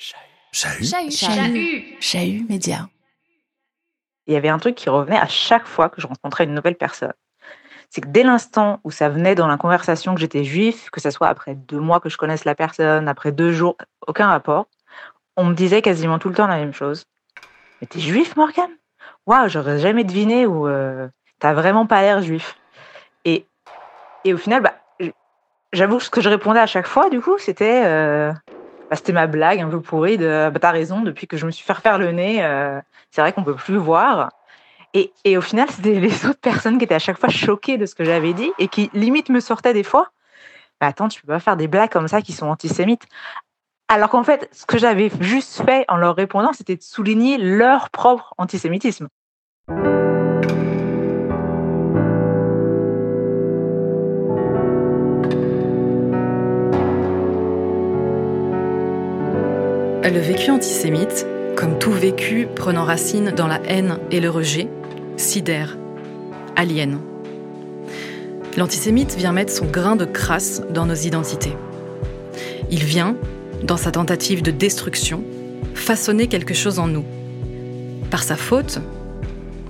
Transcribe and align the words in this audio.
Chahut. 0.00 0.82
Chahut. 0.82 1.10
Chahut. 1.10 1.96
Chahut 2.00 2.46
Média. 2.48 2.88
Il 4.26 4.32
y 4.32 4.36
avait 4.36 4.48
un 4.48 4.58
truc 4.58 4.74
qui 4.74 4.88
revenait 4.88 5.18
à 5.18 5.26
chaque 5.26 5.66
fois 5.66 5.90
que 5.90 6.00
je 6.00 6.06
rencontrais 6.06 6.44
une 6.44 6.54
nouvelle 6.54 6.76
personne. 6.76 7.12
C'est 7.90 8.00
que 8.00 8.08
dès 8.08 8.22
l'instant 8.22 8.80
où 8.84 8.90
ça 8.90 9.10
venait 9.10 9.34
dans 9.34 9.46
la 9.46 9.58
conversation 9.58 10.14
que 10.14 10.20
j'étais 10.20 10.44
juif, 10.44 10.88
que 10.90 11.00
ce 11.00 11.10
soit 11.10 11.28
après 11.28 11.54
deux 11.54 11.80
mois 11.80 12.00
que 12.00 12.08
je 12.08 12.16
connaisse 12.16 12.44
la 12.44 12.54
personne, 12.54 13.08
après 13.08 13.30
deux 13.30 13.52
jours, 13.52 13.76
aucun 14.06 14.28
rapport, 14.28 14.68
on 15.36 15.44
me 15.44 15.54
disait 15.54 15.82
quasiment 15.82 16.18
tout 16.18 16.30
le 16.30 16.34
temps 16.34 16.46
la 16.46 16.56
même 16.56 16.72
chose. 16.72 17.04
Mais 17.80 17.86
t'es 17.86 18.00
juif, 18.00 18.36
Morgan 18.36 18.70
Waouh, 19.26 19.48
j'aurais 19.48 19.80
jamais 19.80 20.04
deviné 20.04 20.46
ou 20.46 20.66
euh, 20.66 21.08
t'as 21.40 21.52
vraiment 21.52 21.86
pas 21.86 22.00
l'air 22.00 22.22
juif. 22.22 22.56
Et, 23.26 23.44
et 24.24 24.32
au 24.32 24.38
final, 24.38 24.62
bah, 24.62 24.74
j'avoue 25.74 25.98
que 25.98 26.04
ce 26.04 26.10
que 26.10 26.20
je 26.22 26.30
répondais 26.30 26.60
à 26.60 26.66
chaque 26.66 26.86
fois, 26.86 27.10
du 27.10 27.20
coup, 27.20 27.36
c'était 27.38 27.82
euh, 27.84 28.32
bah, 28.90 28.96
c'était 28.96 29.12
ma 29.12 29.28
blague 29.28 29.60
un 29.60 29.68
peu 29.68 29.80
pourrie 29.80 30.18
de 30.18 30.50
bah, 30.52 30.58
t'as 30.60 30.72
raison, 30.72 31.00
depuis 31.00 31.28
que 31.28 31.36
je 31.36 31.46
me 31.46 31.52
suis 31.52 31.64
fait 31.64 31.72
refaire 31.72 31.96
le 31.96 32.10
nez, 32.10 32.44
euh, 32.44 32.80
c'est 33.12 33.20
vrai 33.20 33.32
qu'on 33.32 33.44
peut 33.44 33.54
plus 33.54 33.76
voir. 33.76 34.32
Et, 34.92 35.12
au 35.36 35.40
final, 35.40 35.70
c'était 35.70 36.00
les 36.00 36.26
autres 36.26 36.40
personnes 36.40 36.76
qui 36.76 36.84
étaient 36.84 36.96
à 36.96 36.98
chaque 36.98 37.18
fois 37.18 37.28
choquées 37.28 37.78
de 37.78 37.86
ce 37.86 37.94
que 37.94 38.04
j'avais 38.04 38.34
dit 38.34 38.50
et 38.58 38.66
qui 38.66 38.90
limite 38.92 39.28
me 39.28 39.38
sortaient 39.38 39.72
des 39.72 39.84
fois. 39.84 40.10
Bah, 40.80 40.88
attends, 40.88 41.08
tu 41.08 41.22
peux 41.22 41.28
pas 41.28 41.38
faire 41.38 41.56
des 41.56 41.68
blagues 41.68 41.90
comme 41.90 42.08
ça 42.08 42.20
qui 42.20 42.32
sont 42.32 42.48
antisémites. 42.48 43.06
Alors 43.86 44.08
qu'en 44.08 44.24
fait, 44.24 44.48
ce 44.52 44.66
que 44.66 44.78
j'avais 44.78 45.10
juste 45.20 45.64
fait 45.64 45.84
en 45.88 45.96
leur 45.96 46.16
répondant, 46.16 46.52
c'était 46.52 46.76
de 46.76 46.82
souligner 46.82 47.38
leur 47.38 47.90
propre 47.90 48.34
antisémitisme. 48.38 49.08
Le 60.12 60.18
vécu 60.18 60.50
antisémite, 60.50 61.24
comme 61.54 61.78
tout 61.78 61.92
vécu 61.92 62.48
prenant 62.56 62.84
racine 62.84 63.30
dans 63.30 63.46
la 63.46 63.60
haine 63.68 63.98
et 64.10 64.18
le 64.18 64.28
rejet, 64.28 64.66
sidère, 65.16 65.78
aliène. 66.56 66.98
L'antisémite 68.56 69.14
vient 69.16 69.30
mettre 69.30 69.52
son 69.52 69.66
grain 69.66 69.94
de 69.94 70.04
crasse 70.04 70.62
dans 70.74 70.84
nos 70.84 70.96
identités. 70.96 71.56
Il 72.72 72.82
vient, 72.82 73.14
dans 73.62 73.76
sa 73.76 73.92
tentative 73.92 74.42
de 74.42 74.50
destruction, 74.50 75.22
façonner 75.74 76.26
quelque 76.26 76.54
chose 76.54 76.80
en 76.80 76.88
nous. 76.88 77.04
Par 78.10 78.24
sa 78.24 78.34
faute, 78.34 78.80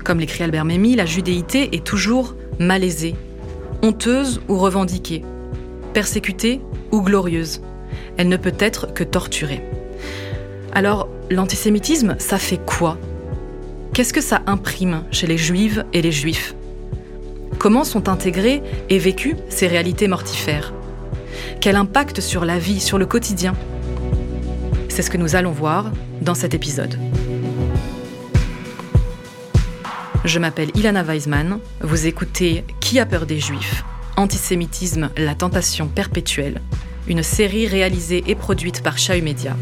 comme 0.04 0.20
l'écrit 0.20 0.44
Albert 0.44 0.64
Memmi, 0.64 0.96
la 0.96 1.04
judéité 1.04 1.68
est 1.76 1.84
toujours 1.84 2.34
malaisée, 2.58 3.14
honteuse 3.82 4.40
ou 4.48 4.56
revendiquée, 4.56 5.22
persécutée 5.92 6.62
ou 6.92 7.02
glorieuse. 7.02 7.60
Elle 8.16 8.28
ne 8.28 8.38
peut 8.38 8.56
être 8.58 8.94
que 8.94 9.04
torturée. 9.04 9.62
Alors, 10.72 11.08
l'antisémitisme, 11.30 12.14
ça 12.18 12.38
fait 12.38 12.60
quoi? 12.64 12.96
Qu'est-ce 13.92 14.12
que 14.12 14.20
ça 14.20 14.42
imprime 14.46 15.02
chez 15.10 15.26
les 15.26 15.36
juives 15.36 15.84
et 15.92 16.00
les 16.00 16.12
juifs? 16.12 16.54
Comment 17.58 17.82
sont 17.82 18.08
intégrées 18.08 18.62
et 18.88 18.98
vécues 18.98 19.36
ces 19.48 19.66
réalités 19.66 20.06
mortifères? 20.06 20.72
Quel 21.60 21.74
impact 21.74 22.20
sur 22.20 22.44
la 22.44 22.58
vie, 22.58 22.80
sur 22.80 22.98
le 22.98 23.06
quotidien? 23.06 23.54
C'est 24.88 25.02
ce 25.02 25.10
que 25.10 25.18
nous 25.18 25.34
allons 25.34 25.50
voir 25.50 25.90
dans 26.22 26.34
cet 26.34 26.54
épisode. 26.54 26.98
Je 30.24 30.38
m'appelle 30.38 30.70
Ilana 30.76 31.02
Weisman, 31.02 31.58
vous 31.80 32.06
écoutez 32.06 32.64
Qui 32.78 33.00
a 33.00 33.06
peur 33.06 33.26
des 33.26 33.40
juifs? 33.40 33.84
Antisémitisme, 34.16 35.10
la 35.16 35.34
tentation 35.34 35.88
perpétuelle, 35.88 36.60
une 37.08 37.22
série 37.22 37.66
réalisée 37.66 38.22
et 38.26 38.34
produite 38.34 38.82
par 38.82 38.98
Chahut 38.98 39.22
Media. 39.22 39.56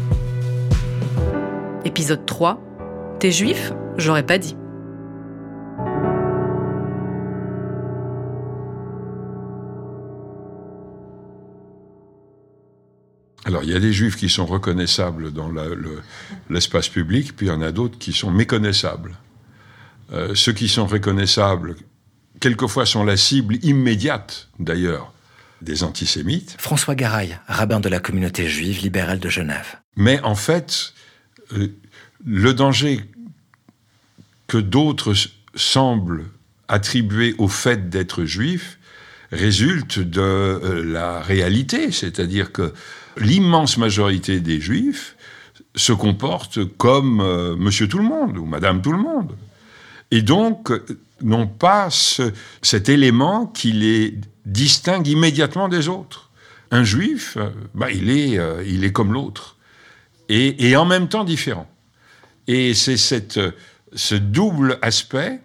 Épisode 1.85 2.25
3. 2.25 2.59
T'es 3.19 3.31
juif? 3.31 3.71
J'aurais 3.97 4.25
pas 4.25 4.37
dit. 4.37 4.55
Alors, 13.45 13.63
il 13.63 13.69
y 13.69 13.75
a 13.75 13.79
des 13.79 13.93
juifs 13.93 14.17
qui 14.17 14.27
sont 14.27 14.45
reconnaissables 14.45 15.31
dans 15.31 15.49
l'espace 16.49 16.89
public, 16.89 17.35
puis 17.35 17.47
il 17.47 17.49
y 17.49 17.53
en 17.53 17.61
a 17.61 17.71
d'autres 17.71 17.97
qui 17.97 18.11
sont 18.11 18.29
méconnaissables. 18.29 19.17
Euh, 20.11 20.35
ceux 20.35 20.51
qui 20.51 20.67
sont 20.67 20.85
reconnaissables, 20.85 21.75
quelquefois, 22.41 22.85
sont 22.85 23.05
la 23.05 23.15
cible 23.15 23.55
immédiate, 23.63 24.49
d'ailleurs, 24.59 25.13
des 25.61 25.83
antisémites. 25.83 26.55
François 26.59 26.95
Garay, 26.95 27.39
rabbin 27.47 27.79
de 27.79 27.89
la 27.89 27.99
communauté 27.99 28.49
juive 28.49 28.81
libérale 28.81 29.19
de 29.19 29.29
Genève. 29.29 29.77
Mais 29.95 30.19
en 30.21 30.35
fait, 30.35 30.93
euh, 30.95 30.98
le 32.25 32.53
danger 32.53 33.01
que 34.47 34.57
d'autres 34.57 35.13
semblent 35.55 36.25
attribuer 36.67 37.35
au 37.37 37.47
fait 37.47 37.89
d'être 37.89 38.25
juif 38.25 38.77
résulte 39.31 39.99
de 39.99 40.21
euh, 40.21 40.83
la 40.83 41.19
réalité, 41.21 41.91
c'est-à-dire 41.91 42.51
que 42.51 42.73
l'immense 43.17 43.77
majorité 43.77 44.39
des 44.39 44.59
juifs 44.59 45.15
se 45.75 45.93
comportent 45.93 46.65
comme 46.77 47.21
euh, 47.21 47.55
monsieur 47.55 47.87
tout 47.87 47.99
le 47.99 48.03
monde 48.03 48.37
ou 48.37 48.45
madame 48.45 48.81
tout 48.81 48.91
le 48.91 48.97
monde. 48.97 49.35
Et 50.11 50.23
donc, 50.23 50.71
n'ont 51.21 51.47
pas 51.47 51.89
cet 51.91 52.89
élément 52.89 53.45
qui 53.45 53.71
les 53.71 54.15
distingue 54.45 55.07
immédiatement 55.07 55.67
des 55.67 55.87
autres. 55.87 56.31
Un 56.71 56.83
juif, 56.83 57.37
bah, 57.75 57.91
il, 57.91 58.09
est, 58.09 58.39
il 58.65 58.83
est 58.83 58.91
comme 58.91 59.13
l'autre 59.13 59.58
et, 60.29 60.75
en 60.75 60.85
même 60.85 61.09
temps 61.09 61.23
différent. 61.23 61.67
Et 62.47 62.73
c'est 62.73 62.97
ce 62.97 64.15
double 64.15 64.79
aspect 64.81 65.41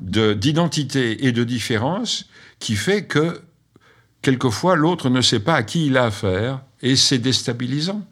d'identité 0.00 1.26
et 1.26 1.32
de 1.32 1.44
différence 1.44 2.26
qui 2.58 2.76
fait 2.76 3.04
que 3.04 3.40
quelquefois 4.22 4.76
l'autre 4.76 5.10
ne 5.10 5.20
sait 5.20 5.40
pas 5.40 5.54
à 5.54 5.62
qui 5.62 5.86
il 5.86 5.96
a 5.96 6.04
affaire 6.04 6.60
et 6.82 6.96
c'est 6.96 7.18
déstabilisant. 7.18 8.04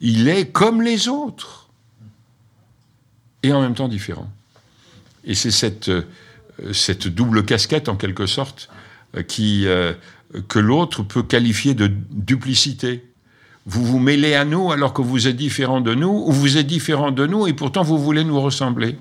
Il 0.00 0.28
est 0.28 0.52
comme 0.52 0.82
les 0.82 1.08
autres 1.08 1.68
et 3.42 3.52
en 3.52 3.60
même 3.60 3.74
temps 3.74 3.88
différent. 3.88 4.30
Et 5.24 5.34
c'est 5.34 5.50
cette, 5.50 5.90
cette 6.72 7.08
double 7.08 7.44
casquette 7.44 7.88
en 7.88 7.96
quelque 7.96 8.26
sorte 8.26 8.68
euh, 9.40 9.94
que 10.48 10.58
l'autre 10.58 11.02
peut 11.02 11.22
qualifier 11.22 11.74
de 11.74 11.90
duplicité 12.10 13.05
vous 13.66 13.84
vous 13.84 13.98
mêlez 13.98 14.34
à 14.34 14.44
nous 14.44 14.70
alors 14.70 14.92
que 14.92 15.02
vous 15.02 15.26
êtes 15.26 15.36
différent 15.36 15.80
de 15.80 15.94
nous, 15.94 16.24
ou 16.26 16.30
vous 16.30 16.56
êtes 16.56 16.68
différent 16.68 17.10
de 17.10 17.26
nous 17.26 17.46
et 17.48 17.52
pourtant 17.52 17.82
vous 17.82 17.98
voulez 17.98 18.24
nous 18.24 18.40
ressembler. 18.40 18.96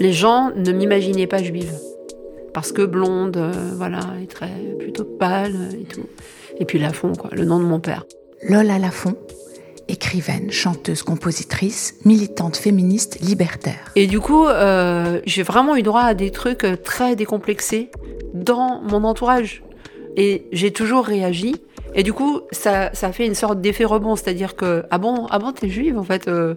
Les 0.00 0.12
gens 0.12 0.50
ne 0.54 0.72
m'imaginaient 0.72 1.26
pas 1.26 1.42
juive 1.42 1.72
parce 2.52 2.72
que 2.72 2.82
blonde, 2.82 3.36
euh, 3.36 3.72
voilà, 3.76 4.00
et 4.22 4.26
très 4.26 4.52
plutôt 4.78 5.04
pâle 5.04 5.70
et 5.78 5.84
tout. 5.84 6.06
Et 6.58 6.64
puis 6.64 6.78
Lafont, 6.78 7.12
quoi, 7.12 7.30
le 7.32 7.44
nom 7.44 7.58
de 7.58 7.64
mon 7.64 7.80
père. 7.80 8.04
Lola 8.48 8.78
Lafont, 8.78 9.16
écrivaine, 9.88 10.50
chanteuse, 10.50 11.02
compositrice, 11.02 11.96
militante 12.04 12.56
féministe, 12.56 13.20
libertaire. 13.20 13.92
Et 13.96 14.06
du 14.06 14.20
coup, 14.20 14.46
euh, 14.46 15.20
j'ai 15.26 15.42
vraiment 15.42 15.76
eu 15.76 15.82
droit 15.82 16.02
à 16.02 16.14
des 16.14 16.30
trucs 16.30 16.64
euh, 16.64 16.76
très 16.76 17.16
décomplexés 17.16 17.90
dans 18.32 18.80
mon 18.82 19.04
entourage. 19.04 19.62
Et 20.16 20.46
j'ai 20.52 20.72
toujours 20.72 21.04
réagi. 21.04 21.56
Et 21.94 22.02
du 22.02 22.12
coup, 22.12 22.40
ça, 22.50 22.90
ça 22.92 23.12
fait 23.12 23.26
une 23.26 23.34
sorte 23.34 23.60
d'effet 23.60 23.84
rebond, 23.84 24.16
c'est-à-dire 24.16 24.56
que 24.56 24.84
ah 24.90 24.98
bon, 24.98 25.26
ah 25.30 25.38
bon, 25.38 25.52
t'es 25.52 25.68
juive 25.68 25.98
en 25.98 26.04
fait. 26.04 26.28
Euh, 26.28 26.54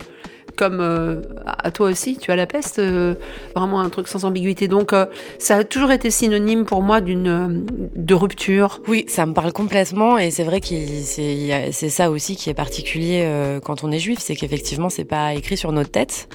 comme 0.58 0.82
euh, 0.82 1.22
à 1.46 1.72
toi 1.72 1.88
aussi, 1.90 2.18
tu 2.18 2.32
as 2.32 2.36
la 2.36 2.48
peste, 2.48 2.80
euh, 2.80 3.16
vraiment 3.56 3.80
un 3.80 3.90
truc 3.90 4.10
sans 4.10 4.26
ambiguïté. 4.26 4.68
Donc 4.68 4.92
euh, 4.92 5.06
ça 5.40 5.58
a 5.58 5.64
toujours 5.64 5.92
été 5.92 6.12
synonyme 6.12 6.66
pour 6.66 6.82
moi 6.82 7.00
d'une 7.00 7.66
de 7.96 8.14
rupture. 8.14 8.82
Oui, 8.88 9.06
ça 9.08 9.26
me 9.26 9.34
parle 9.34 9.54
complètement 9.54 10.18
et 10.18 10.32
c'est 10.32 10.44
vrai 10.44 10.60
que 10.60 10.68
c'est 10.68 11.90
ça 11.90 12.12
aussi 12.12 12.36
qui 12.36 12.50
est 12.50 12.54
particulier 12.56 13.60
quand 13.64 13.84
on 13.84 13.92
est 13.92 14.00
juif, 14.00 14.20
c'est 14.20 14.36
qu'effectivement 14.36 14.90
c'est 14.90 15.06
pas 15.06 15.36
écrit 15.36 15.56
sur 15.56 15.72
notre 15.72 15.92
tête, 15.92 16.28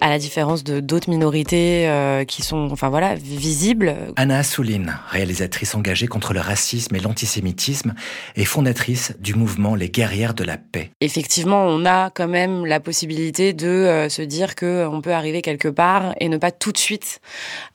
à 0.00 0.10
la 0.10 0.18
différence 0.18 0.64
de 0.64 0.80
d'autres 0.80 1.08
minorités 1.08 1.88
qui 2.26 2.42
sont, 2.42 2.68
enfin 2.72 2.88
voilà, 2.88 3.14
visibles. 3.14 3.94
Anna 4.16 4.38
Assouline, 4.38 4.96
réalisatrice 5.10 5.74
engagée 5.76 6.08
contre 6.08 6.32
le 6.32 6.40
racisme 6.40 6.96
et 6.96 7.00
l'antisémitisme 7.00 7.94
et 8.34 8.44
fondatrice 8.44 9.14
du 9.20 9.34
mouvement 9.34 9.76
Les 9.76 9.90
Guerrières 9.90 10.34
de 10.34 10.42
la 10.42 10.56
Paix. 10.56 10.90
Effectivement, 11.00 11.64
on 11.64 11.86
a 11.86 12.10
quand 12.10 12.28
même 12.28 12.66
la 12.66 12.80
possibilité 12.80 13.52
de 13.52 13.67
de 13.68 14.08
se 14.08 14.22
dire 14.22 14.54
que 14.54 14.86
on 14.86 15.00
peut 15.00 15.12
arriver 15.12 15.42
quelque 15.42 15.68
part 15.68 16.14
et 16.20 16.28
ne 16.28 16.36
pas 16.36 16.50
tout 16.50 16.72
de 16.72 16.78
suite 16.78 17.20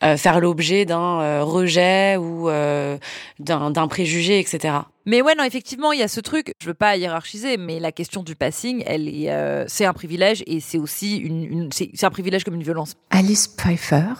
faire 0.01 0.39
l'objet 0.39 0.85
d'un 0.85 1.41
rejet 1.41 2.17
ou 2.17 2.49
d'un 3.39 3.87
préjugé, 3.87 4.39
etc. 4.39 4.79
Mais 5.05 5.21
ouais, 5.21 5.35
non, 5.35 5.43
effectivement, 5.43 5.91
il 5.91 5.99
y 5.99 6.03
a 6.03 6.07
ce 6.07 6.19
truc. 6.19 6.53
Je 6.61 6.67
veux 6.67 6.73
pas 6.73 6.95
hiérarchiser, 6.95 7.57
mais 7.57 7.79
la 7.79 7.91
question 7.91 8.23
du 8.23 8.35
passing, 8.35 8.83
elle 8.85 9.07
est, 9.09 9.31
euh, 9.31 9.65
c'est 9.67 9.85
un 9.85 9.93
privilège 9.93 10.43
et 10.47 10.59
c'est 10.59 10.77
aussi 10.77 11.17
une, 11.17 11.69
c'est 11.71 12.03
un 12.03 12.09
privilège 12.09 12.43
comme 12.43 12.55
une 12.55 12.63
violence. 12.63 12.95
Alice 13.09 13.47
Pfeiffer, 13.47 14.13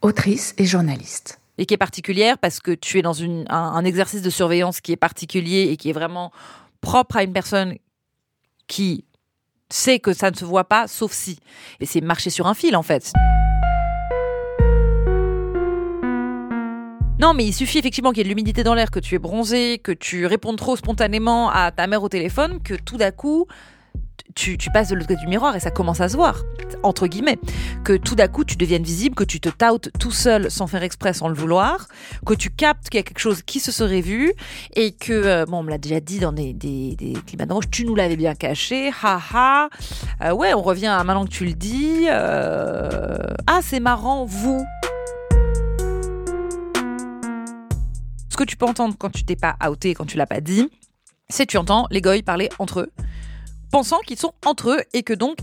autrice 0.00 0.54
et 0.58 0.64
journaliste. 0.64 1.40
Et 1.58 1.66
qui 1.66 1.74
est 1.74 1.78
particulière 1.78 2.38
parce 2.38 2.60
que 2.60 2.70
tu 2.70 2.98
es 2.98 3.02
dans 3.02 3.12
une, 3.12 3.44
un, 3.48 3.84
exercice 3.84 4.22
de 4.22 4.30
surveillance 4.30 4.80
qui 4.80 4.92
est 4.92 4.96
particulier 4.96 5.68
et 5.70 5.76
qui 5.76 5.90
est 5.90 5.92
vraiment 5.92 6.32
propre 6.80 7.16
à 7.16 7.22
une 7.24 7.32
personne 7.32 7.76
qui 8.66 9.04
sait 9.72 9.98
que 9.98 10.12
ça 10.12 10.30
ne 10.30 10.36
se 10.36 10.44
voit 10.44 10.64
pas, 10.64 10.86
sauf 10.86 11.12
si. 11.12 11.38
Et 11.80 11.86
c'est 11.86 12.00
marcher 12.00 12.30
sur 12.30 12.46
un 12.46 12.54
fil, 12.54 12.76
en 12.76 12.82
fait. 12.82 13.12
Non, 17.18 17.34
mais 17.34 17.44
il 17.44 17.52
suffit 17.52 17.78
effectivement 17.78 18.10
qu'il 18.10 18.18
y 18.18 18.20
ait 18.22 18.24
de 18.24 18.28
l'humidité 18.28 18.64
dans 18.64 18.74
l'air, 18.74 18.90
que 18.90 18.98
tu 18.98 19.14
es 19.14 19.18
bronzé, 19.18 19.78
que 19.78 19.92
tu 19.92 20.26
répondes 20.26 20.56
trop 20.56 20.76
spontanément 20.76 21.50
à 21.50 21.70
ta 21.70 21.86
mère 21.86 22.02
au 22.02 22.08
téléphone, 22.08 22.60
que 22.62 22.74
tout 22.74 22.96
d'un 22.96 23.12
coup, 23.12 23.46
tu, 24.34 24.56
passes 24.72 24.88
de 24.88 24.94
l'autre 24.94 25.08
côté 25.08 25.20
du 25.20 25.26
miroir 25.26 25.56
et 25.56 25.60
ça 25.60 25.70
commence 25.70 26.00
à 26.00 26.08
se 26.08 26.16
voir, 26.16 26.42
entre 26.82 27.06
guillemets. 27.06 27.38
Que 27.84 27.96
tout 27.96 28.14
d'un 28.14 28.28
coup, 28.28 28.44
tu 28.44 28.56
deviennes 28.56 28.82
visible, 28.82 29.14
que 29.14 29.24
tu 29.24 29.40
te 29.40 29.48
tautes 29.48 29.90
tout 29.98 30.10
seul 30.10 30.50
sans 30.50 30.66
faire 30.66 30.82
exprès, 30.82 31.12
sans 31.12 31.28
le 31.28 31.34
vouloir, 31.34 31.88
que 32.26 32.34
tu 32.34 32.50
captes 32.50 32.88
qu'il 32.88 32.98
y 32.98 33.00
a 33.00 33.02
quelque 33.02 33.18
chose 33.18 33.42
qui 33.42 33.60
se 33.60 33.72
serait 33.72 34.00
vu 34.00 34.32
et 34.74 34.92
que, 34.92 35.12
euh, 35.12 35.46
bon, 35.46 35.58
on 35.58 35.62
me 35.62 35.70
l'a 35.70 35.78
déjà 35.78 36.00
dit 36.00 36.18
dans 36.18 36.32
des, 36.32 36.52
des, 36.52 36.96
climats 37.26 37.46
de 37.46 37.52
tu 37.70 37.84
nous 37.84 37.94
l'avais 37.94 38.16
bien 38.16 38.34
caché, 38.34 38.90
haha. 39.02 39.68
Euh, 40.22 40.32
ouais, 40.32 40.54
on 40.54 40.62
revient 40.62 40.86
à 40.86 41.02
maintenant 41.04 41.24
que 41.24 41.30
tu 41.30 41.44
le 41.44 41.54
dis. 41.54 42.06
Euh, 42.08 43.18
ah, 43.46 43.60
c'est 43.62 43.80
marrant, 43.80 44.24
vous. 44.24 44.64
Ce 48.28 48.36
que 48.36 48.44
tu 48.44 48.56
peux 48.56 48.66
entendre 48.66 48.94
quand 48.98 49.10
tu 49.10 49.24
t'es 49.24 49.36
pas 49.36 49.56
outé, 49.68 49.94
quand 49.94 50.06
tu 50.06 50.16
l'as 50.16 50.26
pas 50.26 50.40
dit, 50.40 50.70
c'est 51.28 51.46
tu 51.46 51.56
entends 51.56 51.86
les 51.90 52.00
goy 52.00 52.22
parler 52.22 52.48
entre 52.58 52.80
eux, 52.80 52.92
pensant 53.72 53.98
qu'ils 54.06 54.18
sont 54.18 54.32
entre 54.46 54.70
eux 54.70 54.82
et 54.92 55.02
que 55.02 55.12
donc 55.12 55.38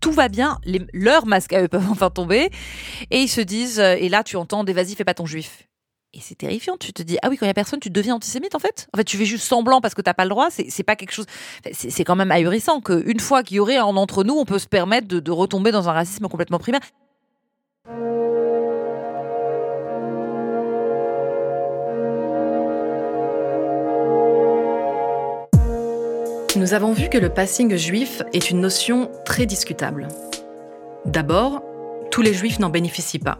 tout 0.00 0.12
va 0.12 0.28
bien, 0.28 0.58
leurs 0.92 1.26
masques 1.26 1.52
à 1.52 1.62
eux 1.62 1.68
peuvent 1.68 1.90
enfin 1.90 2.10
tomber, 2.10 2.50
et 3.10 3.20
ils 3.20 3.28
se 3.28 3.40
disent, 3.40 3.80
euh, 3.80 3.96
et 3.98 4.08
là 4.08 4.22
tu 4.22 4.36
entends 4.36 4.64
des 4.64 4.72
vas-y 4.72 4.94
fais 4.94 5.04
pas 5.04 5.14
ton 5.14 5.26
juif. 5.26 5.68
Et 6.14 6.20
c'est 6.20 6.34
terrifiant, 6.34 6.76
tu 6.76 6.92
te 6.92 7.02
dis, 7.02 7.16
ah 7.22 7.30
oui, 7.30 7.38
quand 7.38 7.46
il 7.46 7.48
y 7.48 7.50
a 7.50 7.54
personne, 7.54 7.80
tu 7.80 7.88
deviens 7.88 8.16
antisémite 8.16 8.54
en 8.54 8.58
fait. 8.58 8.86
En 8.92 8.98
fait, 8.98 9.04
tu 9.04 9.16
fais 9.16 9.24
juste 9.24 9.46
semblant 9.46 9.80
parce 9.80 9.94
que 9.94 10.02
t'as 10.02 10.12
pas 10.12 10.24
le 10.24 10.30
droit, 10.30 10.48
c'est 10.50 10.82
pas 10.82 10.94
quelque 10.94 11.12
chose. 11.12 11.24
C'est 11.72 12.04
quand 12.04 12.16
même 12.16 12.30
ahurissant 12.30 12.82
qu'une 12.82 13.20
fois 13.20 13.42
qu'il 13.42 13.56
y 13.56 13.60
aurait 13.60 13.78
un 13.78 13.84
entre 13.84 14.22
nous, 14.22 14.34
on 14.34 14.44
peut 14.44 14.58
se 14.58 14.68
permettre 14.68 15.08
de, 15.08 15.20
de 15.20 15.30
retomber 15.30 15.72
dans 15.72 15.88
un 15.88 15.92
racisme 15.92 16.28
complètement 16.28 16.58
primaire. 16.58 16.82
Nous 26.54 26.74
avons 26.74 26.92
vu 26.92 27.08
que 27.08 27.16
le 27.16 27.30
passing 27.30 27.74
juif 27.76 28.20
est 28.34 28.50
une 28.50 28.60
notion 28.60 29.10
très 29.24 29.46
discutable. 29.46 30.08
D'abord, 31.06 31.62
tous 32.10 32.20
les 32.20 32.34
juifs 32.34 32.58
n'en 32.58 32.68
bénéficient 32.68 33.18
pas. 33.18 33.38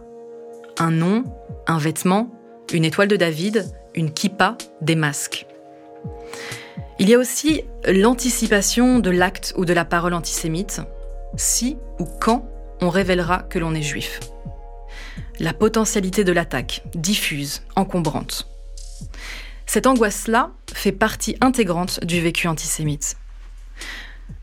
Un 0.78 0.90
nom, 0.90 1.24
un 1.66 1.76
vêtement, 1.76 2.30
une 2.72 2.86
étoile 2.86 3.08
de 3.08 3.16
David, 3.16 3.70
une 3.94 4.10
kippa, 4.10 4.56
des 4.80 4.94
masques. 4.94 5.46
Il 6.98 7.10
y 7.10 7.14
a 7.14 7.18
aussi 7.18 7.64
l'anticipation 7.84 8.98
de 8.98 9.10
l'acte 9.10 9.52
ou 9.58 9.66
de 9.66 9.74
la 9.74 9.84
parole 9.84 10.14
antisémite, 10.14 10.80
si 11.36 11.76
ou 11.98 12.06
quand 12.18 12.48
on 12.80 12.88
révélera 12.88 13.42
que 13.42 13.58
l'on 13.58 13.74
est 13.74 13.82
juif. 13.82 14.20
La 15.38 15.52
potentialité 15.52 16.24
de 16.24 16.32
l'attaque, 16.32 16.82
diffuse, 16.94 17.62
encombrante. 17.76 18.48
Cette 19.66 19.86
angoisse-là 19.86 20.52
fait 20.74 20.92
partie 20.92 21.36
intégrante 21.40 22.04
du 22.04 22.20
vécu 22.20 22.48
antisémite. 22.48 23.16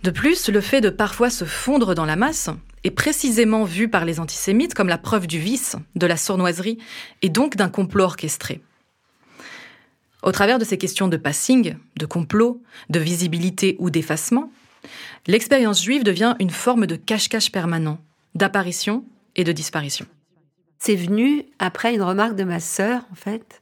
De 0.04 0.12
plus, 0.12 0.50
le 0.50 0.62
fait 0.62 0.81
de 0.81 0.90
parfois 0.90 1.30
se 1.30 1.46
fondre 1.46 1.96
dans 1.96 2.06
la 2.06 2.16
masse 2.16 2.50
est 2.84 2.92
précisément 2.92 3.66
vu 3.66 3.90
par 3.90 4.06
les 4.06 4.20
antisémites 4.20 4.74
comme 4.74 4.88
la 4.88 4.98
preuve 4.98 5.28
du 5.28 5.40
vice, 5.40 5.76
de 5.96 6.08
la 6.08 6.18
sournoiserie 6.18 6.78
et 7.22 7.30
donc 7.30 7.56
d'un 7.56 7.70
complot 7.70 8.06
orchestré. 8.06 8.62
Au 10.24 10.31
travers 10.31 10.60
de 10.60 10.66
ces 10.66 10.78
questions 10.78 11.08
de 11.08 11.18
passing, 11.18 11.76
de 11.98 12.06
complot, 12.06 12.62
de 12.90 13.00
visibilité 13.00 13.76
ou 13.80 13.90
d'effacement, 13.90 14.52
l'expérience 15.28 15.84
juive 15.84 16.04
devient 16.04 16.36
une 16.40 16.50
forme 16.50 16.88
de 16.88 16.96
cache-cache 16.96 17.52
permanent, 17.52 18.00
d'apparition 18.36 19.04
et 19.36 19.44
de 19.44 19.52
disparition. 19.52 20.06
C'est 20.78 20.96
venu 20.96 21.46
après 21.60 21.94
une 21.94 22.02
remarque 22.02 22.36
de 22.36 22.44
ma 22.44 22.60
sœur, 22.60 23.04
en 23.12 23.16
fait, 23.16 23.62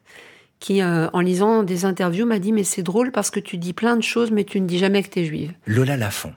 qui, 0.59 0.81
euh, 0.81 1.07
en 1.13 1.19
lisant 1.19 1.63
des 1.63 1.86
interviews, 1.86 2.25
m'a 2.25 2.39
dit 2.39 2.51
Mais 2.51 2.63
c'est 2.63 2.83
drôle 2.83 3.12
parce 3.12 3.30
que 3.30 3.39
tu 3.39 3.57
dis 3.57 3.74
plein 3.74 3.95
de 3.95 4.04
choses, 4.04 4.31
mais 4.31 4.44
tu 4.44 4.59
ne 4.59 4.68
dis 4.68 4.77
jamais 4.77 5.04
que 5.04 5.09
tu 5.09 5.19
es 5.19 5.25
juive. 5.25 5.54
Lola 5.65 5.98
Lafont. 5.98 6.33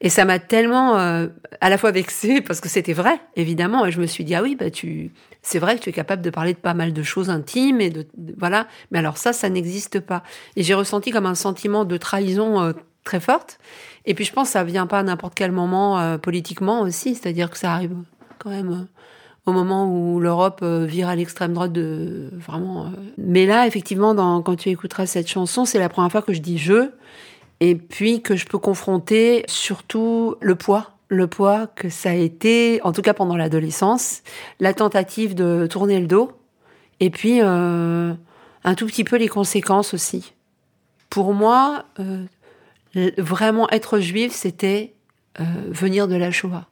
Et 0.00 0.08
ça 0.08 0.24
m'a 0.24 0.40
tellement 0.40 0.98
euh, 0.98 1.28
à 1.60 1.70
la 1.70 1.78
fois 1.78 1.92
vexée 1.92 2.40
parce 2.46 2.60
que 2.60 2.68
c'était 2.68 2.92
vrai, 2.92 3.20
évidemment. 3.36 3.86
Et 3.86 3.92
je 3.92 4.00
me 4.00 4.06
suis 4.06 4.24
dit 4.24 4.34
Ah 4.34 4.42
oui, 4.42 4.56
bah 4.56 4.70
tu, 4.70 5.12
c'est 5.42 5.58
vrai 5.58 5.76
que 5.76 5.82
tu 5.82 5.90
es 5.90 5.92
capable 5.92 6.22
de 6.22 6.30
parler 6.30 6.52
de 6.52 6.58
pas 6.58 6.74
mal 6.74 6.92
de 6.92 7.02
choses 7.02 7.30
intimes 7.30 7.80
et 7.80 7.90
de, 7.90 8.06
voilà. 8.36 8.66
Mais 8.90 8.98
alors 8.98 9.16
ça, 9.16 9.32
ça 9.32 9.48
n'existe 9.48 10.00
pas. 10.00 10.22
Et 10.56 10.62
j'ai 10.62 10.74
ressenti 10.74 11.10
comme 11.10 11.26
un 11.26 11.34
sentiment 11.34 11.84
de 11.84 11.96
trahison 11.96 12.60
euh, 12.60 12.72
très 13.04 13.20
forte. 13.20 13.58
Et 14.04 14.14
puis 14.14 14.24
je 14.24 14.32
pense 14.32 14.48
que 14.48 14.52
ça 14.52 14.64
vient 14.64 14.86
pas 14.86 14.98
à 14.98 15.02
n'importe 15.02 15.34
quel 15.34 15.52
moment 15.52 16.18
politiquement 16.18 16.82
aussi, 16.82 17.14
c'est-à-dire 17.14 17.50
que 17.50 17.58
ça 17.58 17.72
arrive 17.72 17.94
quand 18.38 18.50
même 18.50 18.86
au 19.46 19.52
moment 19.52 19.92
où 19.92 20.20
l'Europe 20.20 20.60
euh, 20.62 20.84
vire 20.86 21.08
à 21.08 21.16
l'extrême 21.16 21.52
droite 21.52 21.72
de 21.72 22.30
vraiment. 22.32 22.86
Euh. 22.86 22.90
Mais 23.18 23.46
là, 23.46 23.66
effectivement, 23.66 24.14
dans, 24.14 24.42
quand 24.42 24.56
tu 24.56 24.68
écouteras 24.68 25.06
cette 25.06 25.28
chanson, 25.28 25.64
c'est 25.64 25.78
la 25.78 25.88
première 25.88 26.12
fois 26.12 26.22
que 26.22 26.32
je 26.32 26.40
dis 26.40 26.58
je, 26.58 26.90
et 27.60 27.74
puis 27.74 28.22
que 28.22 28.36
je 28.36 28.46
peux 28.46 28.58
confronter 28.58 29.44
surtout 29.46 30.36
le 30.40 30.54
poids, 30.54 30.90
le 31.08 31.26
poids 31.26 31.66
que 31.66 31.88
ça 31.88 32.10
a 32.10 32.14
été, 32.14 32.80
en 32.82 32.92
tout 32.92 33.02
cas 33.02 33.14
pendant 33.14 33.36
l'adolescence, 33.36 34.22
la 34.60 34.74
tentative 34.74 35.34
de 35.34 35.66
tourner 35.68 36.00
le 36.00 36.06
dos, 36.06 36.32
et 37.00 37.10
puis 37.10 37.40
euh, 37.40 38.12
un 38.64 38.74
tout 38.74 38.86
petit 38.86 39.04
peu 39.04 39.16
les 39.16 39.28
conséquences 39.28 39.94
aussi. 39.94 40.34
Pour 41.10 41.34
moi, 41.34 41.84
euh, 42.00 42.24
vraiment 43.18 43.68
être 43.70 43.98
juif, 43.98 44.32
c'était 44.32 44.94
euh, 45.40 45.44
venir 45.68 46.08
de 46.08 46.16
la 46.16 46.30
Shoah 46.30 46.66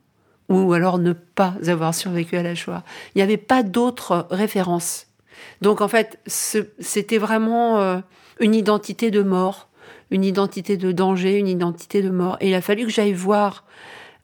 ou 0.50 0.73
alors 0.73 0.99
ne 0.99 1.12
pas 1.12 1.55
avoir 1.67 1.94
survécu 1.94 2.37
à 2.37 2.43
la 2.43 2.55
Shoah. 2.55 2.82
Il 3.14 3.19
n'y 3.19 3.23
avait 3.23 3.37
pas 3.37 3.62
d'autres 3.62 4.26
références. 4.31 5.06
Donc 5.62 5.81
en 5.81 5.88
fait, 5.88 6.19
c'était 6.26 7.19
vraiment 7.19 7.79
euh, 7.79 7.99
une 8.41 8.55
identité 8.55 9.11
de 9.11 9.23
mort, 9.23 9.69
une 10.11 10.25
identité 10.25 10.76
de 10.76 10.93
danger, 10.93 11.38
une 11.38 11.49
identité 11.49 12.02
de 12.02 12.11
mort. 12.11 12.37
Et 12.41 12.49
il 12.49 12.55
a 12.55 12.61
fallu 12.61 12.85
que 12.85 12.91
j'aille 12.91 13.12
voir 13.12 13.64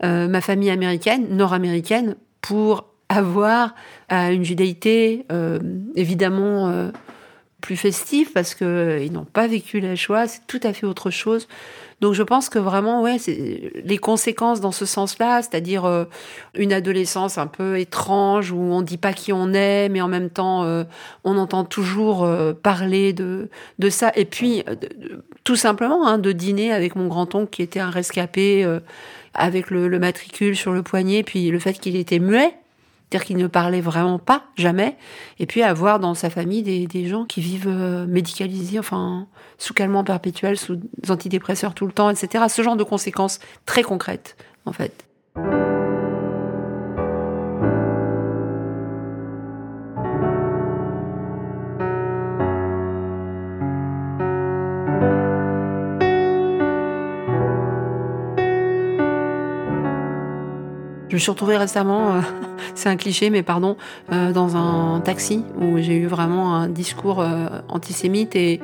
euh, 0.04 0.28
ma 0.28 0.40
famille 0.40 0.71
américaine, 0.71 1.28
nord-américaine, 1.30 2.16
pour 2.40 2.87
avoir 3.09 3.75
euh, 4.12 4.30
une 4.30 4.45
judaïté 4.45 5.26
évidemment 5.95 6.90
plus 7.61 7.76
festive 7.76 8.33
parce 8.33 8.54
qu'ils 8.54 9.12
n'ont 9.12 9.25
pas 9.25 9.47
vécu 9.47 9.80
la 9.80 9.97
Shoah, 9.97 10.26
c'est 10.26 10.47
tout 10.47 10.61
à 10.64 10.73
fait 10.73 10.87
autre 10.87 11.11
chose. 11.11 11.49
Donc 12.00 12.12
je 12.12 12.23
pense 12.23 12.50
que 12.50 12.59
vraiment, 12.59 13.03
ouais, 13.03 13.17
les 13.26 13.97
conséquences 13.97 14.61
dans 14.61 14.73
ce 14.73 14.85
sens-là, 14.85 15.41
c'est-à-dire 15.41 15.87
euh, 15.87 16.05
une 16.55 16.73
adolescence 16.75 17.38
un 17.38 17.47
peu 17.47 17.79
étrange 17.79 18.53
où 18.53 18.59
on 18.59 18.83
dit 18.83 18.99
pas 18.99 19.15
qui 19.15 19.33
on 19.33 19.55
est, 19.55 19.88
mais 19.88 20.03
en 20.03 20.09
même 20.09 20.29
temps 20.29 20.65
euh, 20.65 20.85
on 21.25 21.38
entend 21.38 21.65
toujours 21.65 22.25
euh, 22.25 22.53
parler 22.53 23.15
de 23.15 23.49
de 23.79 23.88
ça. 23.88 24.12
Et 24.15 24.26
puis 24.26 24.62
tout 25.45 25.57
simplement 25.57 26.07
hein, 26.07 26.19
de 26.19 26.33
dîner 26.33 26.71
avec 26.71 26.97
mon 26.97 27.07
grand-oncle 27.07 27.49
qui 27.50 27.62
était 27.62 27.81
un 27.81 27.91
rescapé 27.91 28.67
avec 29.33 29.71
le, 29.71 29.88
le 29.88 29.99
matricule 29.99 30.57
sur 30.57 30.73
le 30.73 30.83
poignet, 30.83 31.23
puis 31.23 31.50
le 31.50 31.59
fait 31.59 31.75
qu'il 31.75 31.97
était 31.97 32.19
muet. 32.19 32.55
C'est-à-dire 33.10 33.26
qu'il 33.26 33.36
ne 33.36 33.46
parlait 33.46 33.80
vraiment 33.80 34.18
pas, 34.18 34.44
jamais. 34.56 34.96
Et 35.38 35.46
puis 35.46 35.62
avoir 35.62 36.00
dans 36.00 36.14
sa 36.14 36.28
famille 36.28 36.62
des, 36.62 36.86
des 36.88 37.06
gens 37.06 37.25
qui 37.25 37.40
vivent 37.40 37.68
euh, 37.68 38.04
médicalisés, 38.06 38.80
enfin, 38.80 39.28
sous 39.58 39.75
calmant 39.75 40.02
perpétuel, 40.02 40.58
sous 40.58 40.80
antidépresseurs 41.08 41.75
tout 41.75 41.86
le 41.86 41.92
temps, 41.92 42.10
etc. 42.10 42.44
Ce 42.48 42.62
genre 42.62 42.76
de 42.76 42.84
conséquences 42.84 43.38
très 43.64 43.84
concrètes, 43.84 44.36
en 44.64 44.72
fait. 44.72 45.04
Me 61.16 61.20
suis 61.20 61.30
retrouvée 61.30 61.56
récemment, 61.56 62.14
euh, 62.14 62.20
c'est 62.75 62.88
un 62.88 62.96
cliché, 62.96 63.30
mais 63.30 63.42
pardon, 63.42 63.76
euh, 64.12 64.32
dans 64.32 64.56
un 64.56 65.00
taxi 65.00 65.44
où 65.58 65.78
j'ai 65.78 65.96
eu 65.96 66.06
vraiment 66.06 66.54
un 66.54 66.68
discours 66.68 67.20
euh, 67.20 67.49
antisémite 67.68 68.37
et 68.37 68.61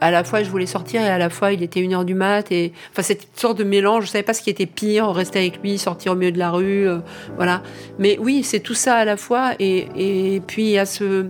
à 0.00 0.10
la 0.10 0.24
fois 0.24 0.42
je 0.42 0.50
voulais 0.50 0.66
sortir 0.66 1.00
et 1.00 1.08
à 1.08 1.16
la 1.16 1.30
fois 1.30 1.52
il 1.52 1.62
était 1.62 1.78
une 1.78 1.94
heure 1.94 2.04
du 2.04 2.14
mat 2.14 2.50
et 2.50 2.72
enfin 2.90 3.02
cette 3.02 3.28
sorte 3.38 3.56
de 3.56 3.62
mélange 3.62 4.06
je 4.06 4.10
savais 4.10 4.24
pas 4.24 4.34
ce 4.34 4.42
qui 4.42 4.50
était 4.50 4.66
pire 4.66 5.08
rester 5.12 5.38
avec 5.38 5.62
lui 5.62 5.78
sortir 5.78 6.10
au 6.10 6.14
milieu 6.16 6.32
de 6.32 6.40
la 6.40 6.50
rue 6.50 6.88
voilà. 7.36 7.62
Mais 8.00 8.18
oui 8.18 8.42
c'est 8.42 8.58
tout 8.58 8.74
ça 8.74 8.96
à 8.96 9.04
la 9.04 9.16
fois 9.16 9.52
et, 9.60 10.34
et 10.34 10.40
puis 10.40 10.64
il 10.64 10.70
y 10.70 10.78
a 10.78 10.86
ce 10.86 11.26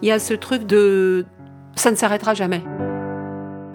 il 0.00 0.06
y 0.06 0.12
a 0.12 0.20
ce 0.20 0.32
truc 0.32 0.64
de 0.64 1.26
ça 1.74 1.90
ne 1.90 1.96
s'arrêtera 1.96 2.34
jamais. 2.34 2.62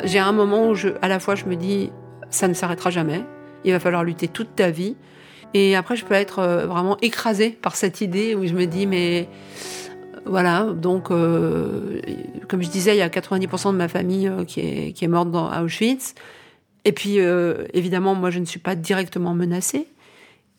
J'ai 0.05 0.19
un 0.19 0.31
moment 0.31 0.69
où 0.69 0.74
je 0.74 0.88
à 1.01 1.10
la 1.10 1.19
fois 1.19 1.36
je 1.36 1.43
me 1.43 1.58
dis 1.58 1.91
ça 2.29 2.48
ne 2.48 2.53
s'arrêtera 2.53 2.91
jamais. 2.91 3.25
Il 3.65 3.74
va 3.74 3.81
falloir 3.81 4.05
lutter 4.05 4.29
toute 4.29 4.55
ta 4.55 4.69
vie 4.69 4.96
et 5.53 5.75
après 5.75 5.96
je 5.96 6.06
peux 6.06 6.13
être 6.13 6.39
euh, 6.39 6.65
vraiment 6.65 6.98
écrasée 7.01 7.50
par 7.50 7.75
cette 7.75 8.01
idée 8.01 8.36
où 8.36 8.46
je 8.46 8.53
me 8.53 8.65
dis 8.65 8.86
mais 8.86 9.27
voilà, 10.25 10.63
donc 10.63 11.12
euh, 11.12 12.01
comme 12.48 12.62
je 12.62 12.70
disais, 12.70 12.96
il 12.96 13.00
y 13.00 13.01
a 13.01 13.10
90% 13.10 13.72
de 13.72 13.77
ma 13.77 13.88
famille 13.88 14.27
euh, 14.27 14.46
qui, 14.46 14.60
est, 14.60 14.94
qui 14.94 15.06
est 15.06 15.08
morte 15.08 15.32
dans, 15.32 15.50
à 15.50 15.63
Auschwitz. 15.63 16.13
Et 16.86 16.91
puis, 16.91 17.20
euh, 17.20 17.65
évidemment, 17.74 18.15
moi, 18.15 18.29
je 18.29 18.39
ne 18.39 18.46
suis 18.46 18.60
pas 18.60 18.75
directement 18.75 19.34
menacée, 19.34 19.88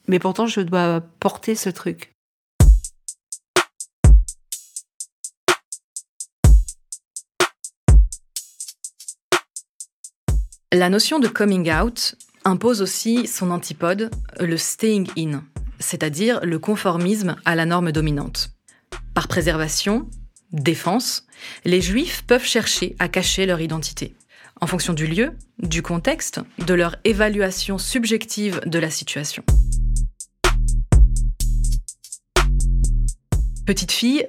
mais 0.08 0.18
pourtant, 0.18 0.46
je 0.46 0.60
dois 0.60 1.02
porter 1.20 1.54
ce 1.54 1.70
truc. 1.70 2.12
La 10.72 10.88
notion 10.88 11.18
de 11.18 11.26
coming 11.28 11.70
out 11.72 12.16
impose 12.44 12.82
aussi 12.82 13.26
son 13.26 13.50
antipode, 13.50 14.10
le 14.38 14.56
staying 14.56 15.08
in, 15.16 15.42
c'est-à-dire 15.78 16.40
le 16.42 16.58
conformisme 16.58 17.36
à 17.44 17.54
la 17.54 17.66
norme 17.66 17.92
dominante. 17.92 18.50
Par 19.14 19.28
préservation, 19.28 20.08
défense, 20.52 21.26
les 21.64 21.80
juifs 21.80 22.24
peuvent 22.26 22.44
chercher 22.44 22.96
à 22.98 23.08
cacher 23.08 23.46
leur 23.46 23.60
identité. 23.60 24.14
En 24.60 24.66
fonction 24.66 24.92
du 24.92 25.06
lieu, 25.06 25.32
du 25.58 25.82
contexte, 25.82 26.40
de 26.66 26.74
leur 26.74 26.96
évaluation 27.04 27.78
subjective 27.78 28.60
de 28.66 28.78
la 28.78 28.90
situation. 28.90 29.42
Petite 33.64 33.92
fille, 33.92 34.26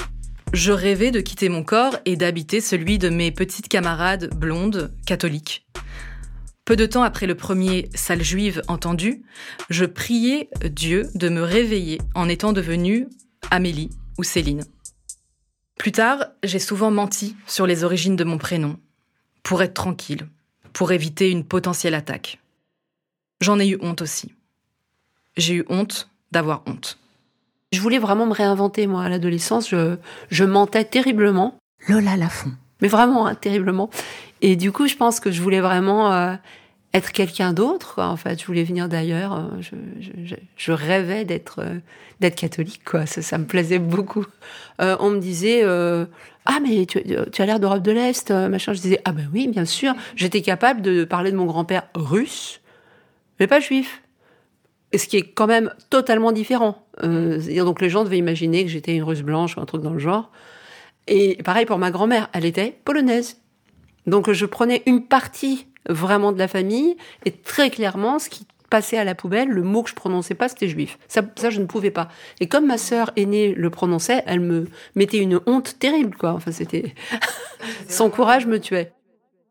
je 0.53 0.72
rêvais 0.72 1.12
de 1.12 1.20
quitter 1.20 1.50
mon 1.50 1.63
corps 1.63 1.98
et 2.06 2.15
d'habiter 2.15 2.62
celui 2.62 2.98
de 2.98 3.10
mes 3.10 3.32
petites 3.32 3.68
camarades 3.68 4.30
blondes, 4.36 4.94
catholiques. 5.06 5.65
Peu 6.65 6.75
de 6.75 6.86
temps 6.86 7.03
après 7.03 7.25
le 7.25 7.36
premier 7.36 7.89
salle 7.96 8.24
juive 8.24 8.62
entendu, 8.68 9.24
je 9.70 9.86
priais 9.86 10.50
Dieu 10.63 11.08
de 11.15 11.30
me 11.30 11.41
réveiller 11.41 12.00
en 12.13 12.30
étant 12.30 12.53
devenue 12.53 13.08
Amélie 13.50 13.89
ou 14.18 14.24
Céline. 14.24 14.63
Plus 15.77 15.91
tard, 15.91 16.25
j'ai 16.44 16.60
souvent 16.60 16.91
menti 16.91 17.36
sur 17.48 17.65
les 17.65 17.84
origines 17.84 18.15
de 18.15 18.24
mon 18.24 18.38
prénom, 18.38 18.77
pour 19.41 19.63
être 19.63 19.74
tranquille, 19.74 20.27
pour 20.74 20.91
éviter 20.91 21.32
une 21.32 21.44
potentielle 21.44 21.96
attaque. 21.96 22.39
J'en 23.41 23.60
ai 23.60 23.68
eu 23.68 23.80
honte 23.82 24.03
aussi. 24.03 24.36
J'ai 25.38 25.56
eu 25.56 25.65
honte 25.70 26.10
d'avoir 26.32 26.62
honte. 26.68 27.00
Je 27.72 27.82
voulais 27.82 27.98
vraiment 27.98 28.27
me 28.27 28.34
réinventer, 28.34 28.86
moi, 28.86 29.03
à 29.03 29.10
l'adolescence. 29.10 29.70
Je, 29.70 29.98
je 30.30 30.44
mentais 30.44 30.86
terriblement. 30.86 31.58
Lola 31.88 32.18
Lafont. 32.18 32.51
Mais 32.82 32.88
vraiment, 32.88 33.28
hein, 33.28 33.36
terriblement. 33.36 33.90
Et 34.42 34.56
du 34.56 34.72
coup, 34.72 34.88
je 34.88 34.96
pense 34.96 35.20
que 35.20 35.32
je 35.32 35.42
voulais 35.42 35.62
vraiment 35.62 36.12
euh, 36.12 36.34
être 36.94 37.12
quelqu'un 37.12 37.54
d'autre. 37.54 38.02
En 38.02 38.18
fait, 38.18 38.42
je 38.42 38.46
voulais 38.46 38.64
venir 38.64 38.90
d'ailleurs. 38.90 39.34
euh, 39.34 40.36
Je, 40.58 40.72
rêvais 40.72 41.24
d'être 41.24 41.60
euh, 41.60 41.78
d'être 42.20 42.36
catholique. 42.36 42.82
Quoi. 42.84 43.06
Ça, 43.06 43.38
me 43.38 43.46
plaisait 43.46 43.80
beaucoup. 43.80 44.26
On 44.80 45.12
me 45.12 45.20
disait 45.20 45.64
ah 45.64 46.60
mais 46.60 46.86
tu, 46.88 47.04
tu 47.32 47.42
as 47.42 47.46
l'air 47.46 47.60
d'Europe 47.60 47.84
de 47.84 47.92
l'Est, 47.92 48.32
machin. 48.32 48.74
Je 48.74 48.82
disais 48.82 49.02
ah 49.06 49.12
ben 49.12 49.30
oui, 49.34 49.48
bien 49.48 49.66
sûr. 49.66 49.94
J'étais 50.16 50.42
capable 50.42 50.82
de 50.82 51.04
parler 51.04 51.32
de 51.32 51.38
mon 51.38 51.46
grand-père 51.46 51.84
russe, 51.96 52.62
mais 53.40 53.48
pas 53.48 53.60
juif. 53.60 54.02
Et 54.92 54.98
Ce 54.98 55.08
qui 55.08 55.18
est 55.18 55.24
quand 55.24 55.48
même 55.48 55.72
totalement 55.90 56.32
différent. 56.32 56.86
Donc 57.02 57.82
les 57.82 57.90
gens 57.90 58.04
devaient 58.04 58.18
imaginer 58.18 58.64
que 58.66 58.70
j'étais 58.70 58.96
une 58.96 59.04
russe 59.04 59.22
blanche 59.22 59.58
ou 59.58 59.62
un 59.62 59.66
truc 59.66 59.82
dans 59.82 59.94
le 59.94 60.00
genre. 60.00 60.32
Et 61.08 61.41
pareil 61.43 61.65
pour 61.65 61.77
ma 61.77 61.91
grand-mère, 61.91 62.29
elle 62.34 62.46
était 62.46 62.77
polonaise. 62.86 63.38
Donc 64.08 64.31
je 64.31 64.46
prenais 64.46 64.84
une 64.86 65.05
partie 65.05 65.67
vraiment 65.89 66.31
de 66.31 66.39
la 66.39 66.48
famille 66.48 66.96
et 67.25 67.31
très 67.31 67.70
clairement 67.70 68.20
ce 68.20 68.29
qui 68.29 68.46
passait 68.72 68.98
à 68.98 69.03
la 69.03 69.13
poubelle, 69.13 69.50
le 69.50 69.62
mot 69.62 69.84
que 69.84 69.89
je 69.89 69.96
prononçais 69.96 70.34
pas, 70.34 70.48
c'était 70.48 70.70
juif. 70.70 70.98
Ça, 71.08 71.22
ça 71.36 71.51
je 71.51 71.60
ne 71.60 71.65
pouvais 71.65 71.91
pas. 71.91 72.08
Et 72.39 72.48
comme 72.48 72.65
ma 72.65 72.77
sœur 72.77 73.12
aînée 73.17 73.53
le 73.53 73.70
prononçait, 73.70 74.24
elle 74.25 74.39
me 74.39 74.67
mettait 74.96 75.17
une 75.17 75.41
honte 75.46 75.77
terrible, 75.77 76.15
quoi. 76.15 76.31
Enfin, 76.31 76.51
c'était 76.51 76.96
son 77.89 78.10
courage 78.10 78.48
me 78.48 78.60
tuait. 78.60 78.93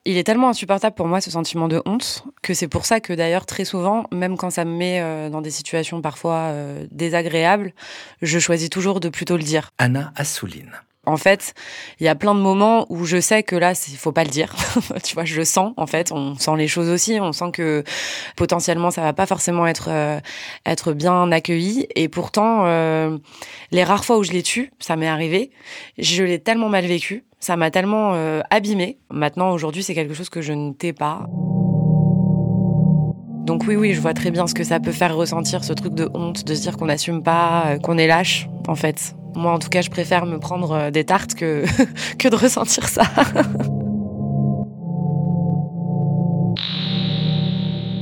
Il 0.06 0.16
est 0.16 0.24
tellement 0.24 0.48
insupportable 0.48 0.96
pour 0.96 1.06
moi 1.06 1.20
ce 1.20 1.30
sentiment 1.30 1.68
de 1.68 1.82
honte 1.84 2.24
que 2.42 2.54
c'est 2.54 2.68
pour 2.68 2.86
ça 2.86 3.00
que 3.00 3.12
d'ailleurs 3.12 3.44
très 3.44 3.66
souvent, 3.66 4.06
même 4.10 4.38
quand 4.38 4.48
ça 4.48 4.64
me 4.64 4.74
met 4.74 5.00
euh, 5.02 5.28
dans 5.28 5.42
des 5.42 5.50
situations 5.50 6.00
parfois 6.00 6.48
euh, 6.48 6.86
désagréables, 6.90 7.74
je 8.22 8.38
choisis 8.38 8.70
toujours 8.70 9.00
de 9.00 9.10
plutôt 9.10 9.36
le 9.36 9.42
dire. 9.42 9.68
Anna 9.76 10.14
Assouline. 10.16 10.72
En 11.06 11.16
fait, 11.16 11.54
il 11.98 12.04
y 12.04 12.08
a 12.08 12.14
plein 12.14 12.34
de 12.34 12.40
moments 12.40 12.84
où 12.90 13.06
je 13.06 13.20
sais 13.20 13.42
que 13.42 13.56
là, 13.56 13.72
il 13.88 13.96
faut 13.96 14.12
pas 14.12 14.22
le 14.22 14.30
dire. 14.30 14.54
tu 15.02 15.14
vois, 15.14 15.24
je 15.24 15.34
le 15.36 15.46
sens. 15.46 15.72
En 15.78 15.86
fait, 15.86 16.12
on 16.12 16.36
sent 16.36 16.56
les 16.58 16.68
choses 16.68 16.90
aussi. 16.90 17.18
On 17.20 17.32
sent 17.32 17.52
que 17.52 17.84
potentiellement, 18.36 18.90
ça 18.90 19.00
va 19.00 19.14
pas 19.14 19.24
forcément 19.24 19.66
être 19.66 19.88
euh, 19.88 20.20
être 20.66 20.92
bien 20.92 21.32
accueilli. 21.32 21.86
Et 21.94 22.08
pourtant, 22.08 22.66
euh, 22.66 23.16
les 23.70 23.82
rares 23.82 24.04
fois 24.04 24.18
où 24.18 24.24
je 24.24 24.32
l'ai 24.32 24.42
tué, 24.42 24.70
ça 24.78 24.96
m'est 24.96 25.08
arrivé. 25.08 25.50
Je 25.96 26.22
l'ai 26.22 26.38
tellement 26.38 26.68
mal 26.68 26.84
vécu. 26.84 27.24
Ça 27.38 27.56
m'a 27.56 27.70
tellement 27.70 28.12
euh, 28.14 28.42
abîmé. 28.50 28.98
Maintenant, 29.10 29.52
aujourd'hui, 29.52 29.82
c'est 29.82 29.94
quelque 29.94 30.12
chose 30.12 30.28
que 30.28 30.42
je 30.42 30.52
ne 30.52 30.72
tais 30.74 30.92
pas. 30.92 31.26
Donc 33.44 33.64
oui, 33.66 33.74
oui, 33.74 33.94
je 33.94 34.00
vois 34.00 34.14
très 34.14 34.30
bien 34.30 34.46
ce 34.46 34.54
que 34.54 34.64
ça 34.64 34.78
peut 34.80 34.92
faire 34.92 35.16
ressentir, 35.16 35.64
ce 35.64 35.72
truc 35.72 35.94
de 35.94 36.10
honte, 36.14 36.44
de 36.44 36.54
se 36.54 36.60
dire 36.60 36.76
qu'on 36.76 36.86
n'assume 36.86 37.22
pas, 37.22 37.64
euh, 37.66 37.78
qu'on 37.78 37.96
est 37.98 38.06
lâche, 38.06 38.48
en 38.68 38.74
fait. 38.74 39.14
Moi, 39.34 39.50
en 39.52 39.58
tout 39.58 39.70
cas, 39.70 39.80
je 39.80 39.90
préfère 39.90 40.26
me 40.26 40.38
prendre 40.38 40.72
euh, 40.72 40.90
des 40.90 41.04
tartes 41.04 41.34
que, 41.34 41.64
que 42.18 42.28
de 42.28 42.36
ressentir 42.36 42.88
ça. 42.88 43.02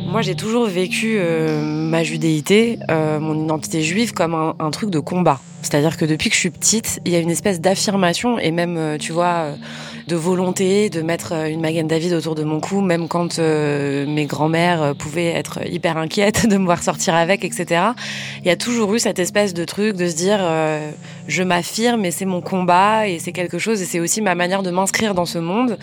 Moi, 0.09 0.23
j'ai 0.23 0.35
toujours 0.35 0.66
vécu 0.66 1.16
euh, 1.18 1.62
ma 1.62 2.02
judéité, 2.02 2.78
mon 2.88 3.45
identité 3.45 3.83
juive, 3.83 4.14
comme 4.14 4.54
un 4.59 4.71
truc 4.71 4.90
de 4.90 4.99
combat. 4.99 5.38
C'est-à-dire 5.62 5.97
que 5.97 6.05
depuis 6.05 6.31
que 6.31 6.37
je 6.37 6.41
suis 6.41 6.50
petite, 6.50 7.00
il 7.05 7.12
y 7.12 7.17
a 7.17 7.19
une 7.19 7.31
espèce 7.31 7.61
d'affirmation 7.61 8.38
et 8.38 8.53
même, 8.53 8.77
euh, 8.77 8.97
tu 8.97 9.12
vois, 9.12 9.27
euh, 9.27 9.57
de 10.07 10.15
volonté 10.15 10.88
de 10.88 11.03
mettre 11.03 11.33
euh, 11.33 11.47
une 11.47 11.61
Magen 11.61 11.87
David 11.87 12.12
autour 12.12 12.37
de 12.37 12.45
mon 12.45 12.61
cou, 12.61 12.81
même 12.81 13.09
quand 13.09 13.38
mes 13.38 14.27
grands-mères 14.27 14.95
pouvaient 14.97 15.27
être 15.27 15.67
hyper 15.69 15.97
inquiètes 15.97 16.47
de 16.49 16.57
me 16.57 16.65
voir 16.65 16.83
sortir 16.83 17.15
avec, 17.15 17.45
etc. 17.45 17.83
Il 18.43 18.47
y 18.47 18.50
a 18.50 18.57
toujours 18.57 18.95
eu 18.95 18.99
cette 19.00 19.19
espèce 19.19 19.53
de 19.53 19.65
truc 19.65 19.97
de 19.97 20.09
se 20.09 20.15
dire, 20.15 20.41
je 21.27 21.43
m'affirme 21.43 22.05
et 22.05 22.11
c'est 22.11 22.25
mon 22.25 22.41
combat 22.41 23.09
et 23.09 23.19
c'est 23.19 23.33
quelque 23.33 23.59
chose 23.59 23.83
et 23.83 23.85
c'est 23.85 24.00
aussi 24.00 24.23
ma 24.23 24.35
manière 24.35 24.62
de 24.62 24.71
m'inscrire 24.71 25.15
dans 25.15 25.27
ce 25.27 25.38
monde. 25.38 25.79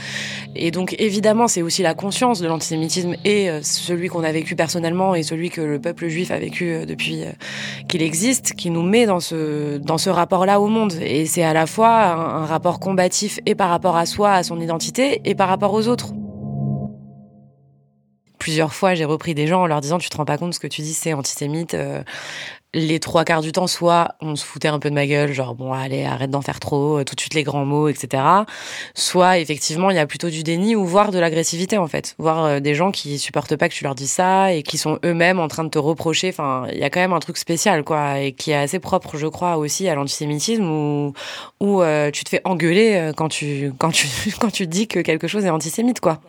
Et 0.56 0.72
donc 0.72 0.96
évidemment, 1.00 1.48
c'est 1.48 1.62
aussi 1.62 1.84
la 1.84 1.94
conscience 1.94 2.40
de 2.40 2.48
l'antisémitisme 2.48 3.16
et 3.26 3.50
celui 3.62 4.08
qu'on 4.08 4.24
a 4.24 4.32
vécu 4.32 4.56
personnellement 4.56 5.16
et 5.16 5.24
celui 5.24 5.50
que 5.50 5.62
le 5.62 5.80
peuple 5.80 6.08
juif 6.08 6.32
a 6.32 6.40
vécu 6.40 6.86
depuis 6.88 7.24
qu'il 7.88 8.02
existe, 8.02 8.54
qui 8.54 8.70
nous 8.70 8.84
met 8.84 9.06
dans 9.06 9.20
ce 9.20 9.65
dans 9.80 9.98
ce 9.98 10.10
rapport-là 10.10 10.60
au 10.60 10.68
monde. 10.68 10.94
Et 11.02 11.26
c'est 11.26 11.44
à 11.44 11.54
la 11.54 11.66
fois 11.66 11.90
un, 11.90 12.46
rapport 12.46 12.80
combatif 12.80 13.40
et 13.46 13.56
par 13.56 13.70
rapport 13.70 13.96
à 13.96 14.06
soi, 14.06 14.32
à 14.32 14.44
son 14.44 14.60
identité, 14.60 15.22
et 15.26 15.36
par 15.36 15.50
rapport 15.50 15.74
aux 15.74 15.88
autres. 15.88 16.14
Plusieurs 18.40 18.74
fois, 18.74 18.94
j'ai 18.94 19.06
repris 19.06 19.34
des 19.34 19.48
gens 19.48 19.62
en 19.62 19.68
leur 19.68 19.82
disant, 19.82 19.98
tu 19.98 20.10
te 20.10 20.18
rends 20.18 20.26
pas 20.26 20.38
compte 20.38 20.54
ce 20.54 20.60
que 20.60 20.68
tu 20.68 20.82
dis, 20.82 20.94
c'est 20.94 21.14
antisémite. 21.14 21.74
euh, 21.74 22.04
les 22.76 23.00
trois 23.00 23.24
quarts 23.24 23.42
du 23.42 23.54
temps, 23.54 23.68
soit 23.68 24.16
on 24.22 24.36
se 24.36 24.46
foutait 24.46 24.68
un 24.68 24.80
peu 24.80 24.90
de 24.90 24.96
ma 24.96 25.08
gueule, 25.08 25.32
genre 25.32 25.56
bon 25.56 25.72
allez 25.72 26.04
arrête 26.04 26.30
d'en 26.30 26.42
faire 26.42 26.60
trop, 26.60 27.00
euh, 27.00 27.04
tout 27.06 27.16
de 27.16 27.22
suite 27.22 27.34
les 27.34 27.44
grands 27.44 27.66
mots, 27.66 27.88
etc. 27.88 28.22
Soit 28.94 29.40
effectivement 29.40 29.90
il 29.90 29.96
y 29.96 30.00
a 30.00 30.06
plutôt 30.06 30.30
du 30.30 30.44
déni 30.44 30.76
ou 30.76 30.86
voire 30.86 31.12
de 31.12 31.18
l'agressivité 31.18 31.78
en 31.78 31.88
fait, 31.88 32.16
voire 32.20 32.46
euh, 32.46 32.60
des 32.60 32.76
gens 32.76 32.92
qui 32.92 33.18
supportent 33.18 33.56
pas 33.56 33.70
que 33.70 33.74
tu 33.74 33.86
leur 33.86 33.96
dis 33.96 34.08
ça 34.08 34.52
et 34.54 34.62
qui 34.62 34.78
sont 34.78 35.00
eux-mêmes 35.06 35.40
en 35.40 35.48
train 35.48 35.64
de 35.64 35.70
te 35.70 35.80
reprocher. 35.80 36.30
Enfin 36.30 36.68
il 36.72 36.78
y 36.78 36.84
a 36.84 36.90
quand 36.90 37.00
même 37.00 37.14
un 37.14 37.20
truc 37.20 37.38
spécial 37.38 37.84
quoi 37.84 38.20
et 38.20 38.34
qui 38.34 38.52
est 38.52 38.56
assez 38.56 38.80
propre 38.80 39.18
je 39.18 39.28
crois 39.28 39.56
aussi 39.56 39.88
à 39.88 39.96
l'antisémitisme 39.96 40.66
où 40.70 41.14
où 41.62 41.82
euh, 41.82 42.12
tu 42.12 42.24
te 42.26 42.30
fais 42.30 42.42
engueuler 42.44 42.96
euh, 42.96 43.14
quand 43.14 43.30
tu 43.30 43.72
quand 43.78 43.92
tu 43.92 44.08
quand 44.40 44.52
tu 44.52 44.68
dis 44.68 44.88
que 44.88 45.00
quelque 45.00 45.28
chose 45.28 45.46
est 45.46 45.50
antisémite 45.50 46.00
quoi. 46.02 46.20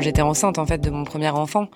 J'étais 0.00 0.22
enceinte 0.22 0.58
en 0.58 0.66
fait 0.66 0.78
de 0.78 0.90
mon 0.90 1.04
premier 1.04 1.30
enfant, 1.30 1.68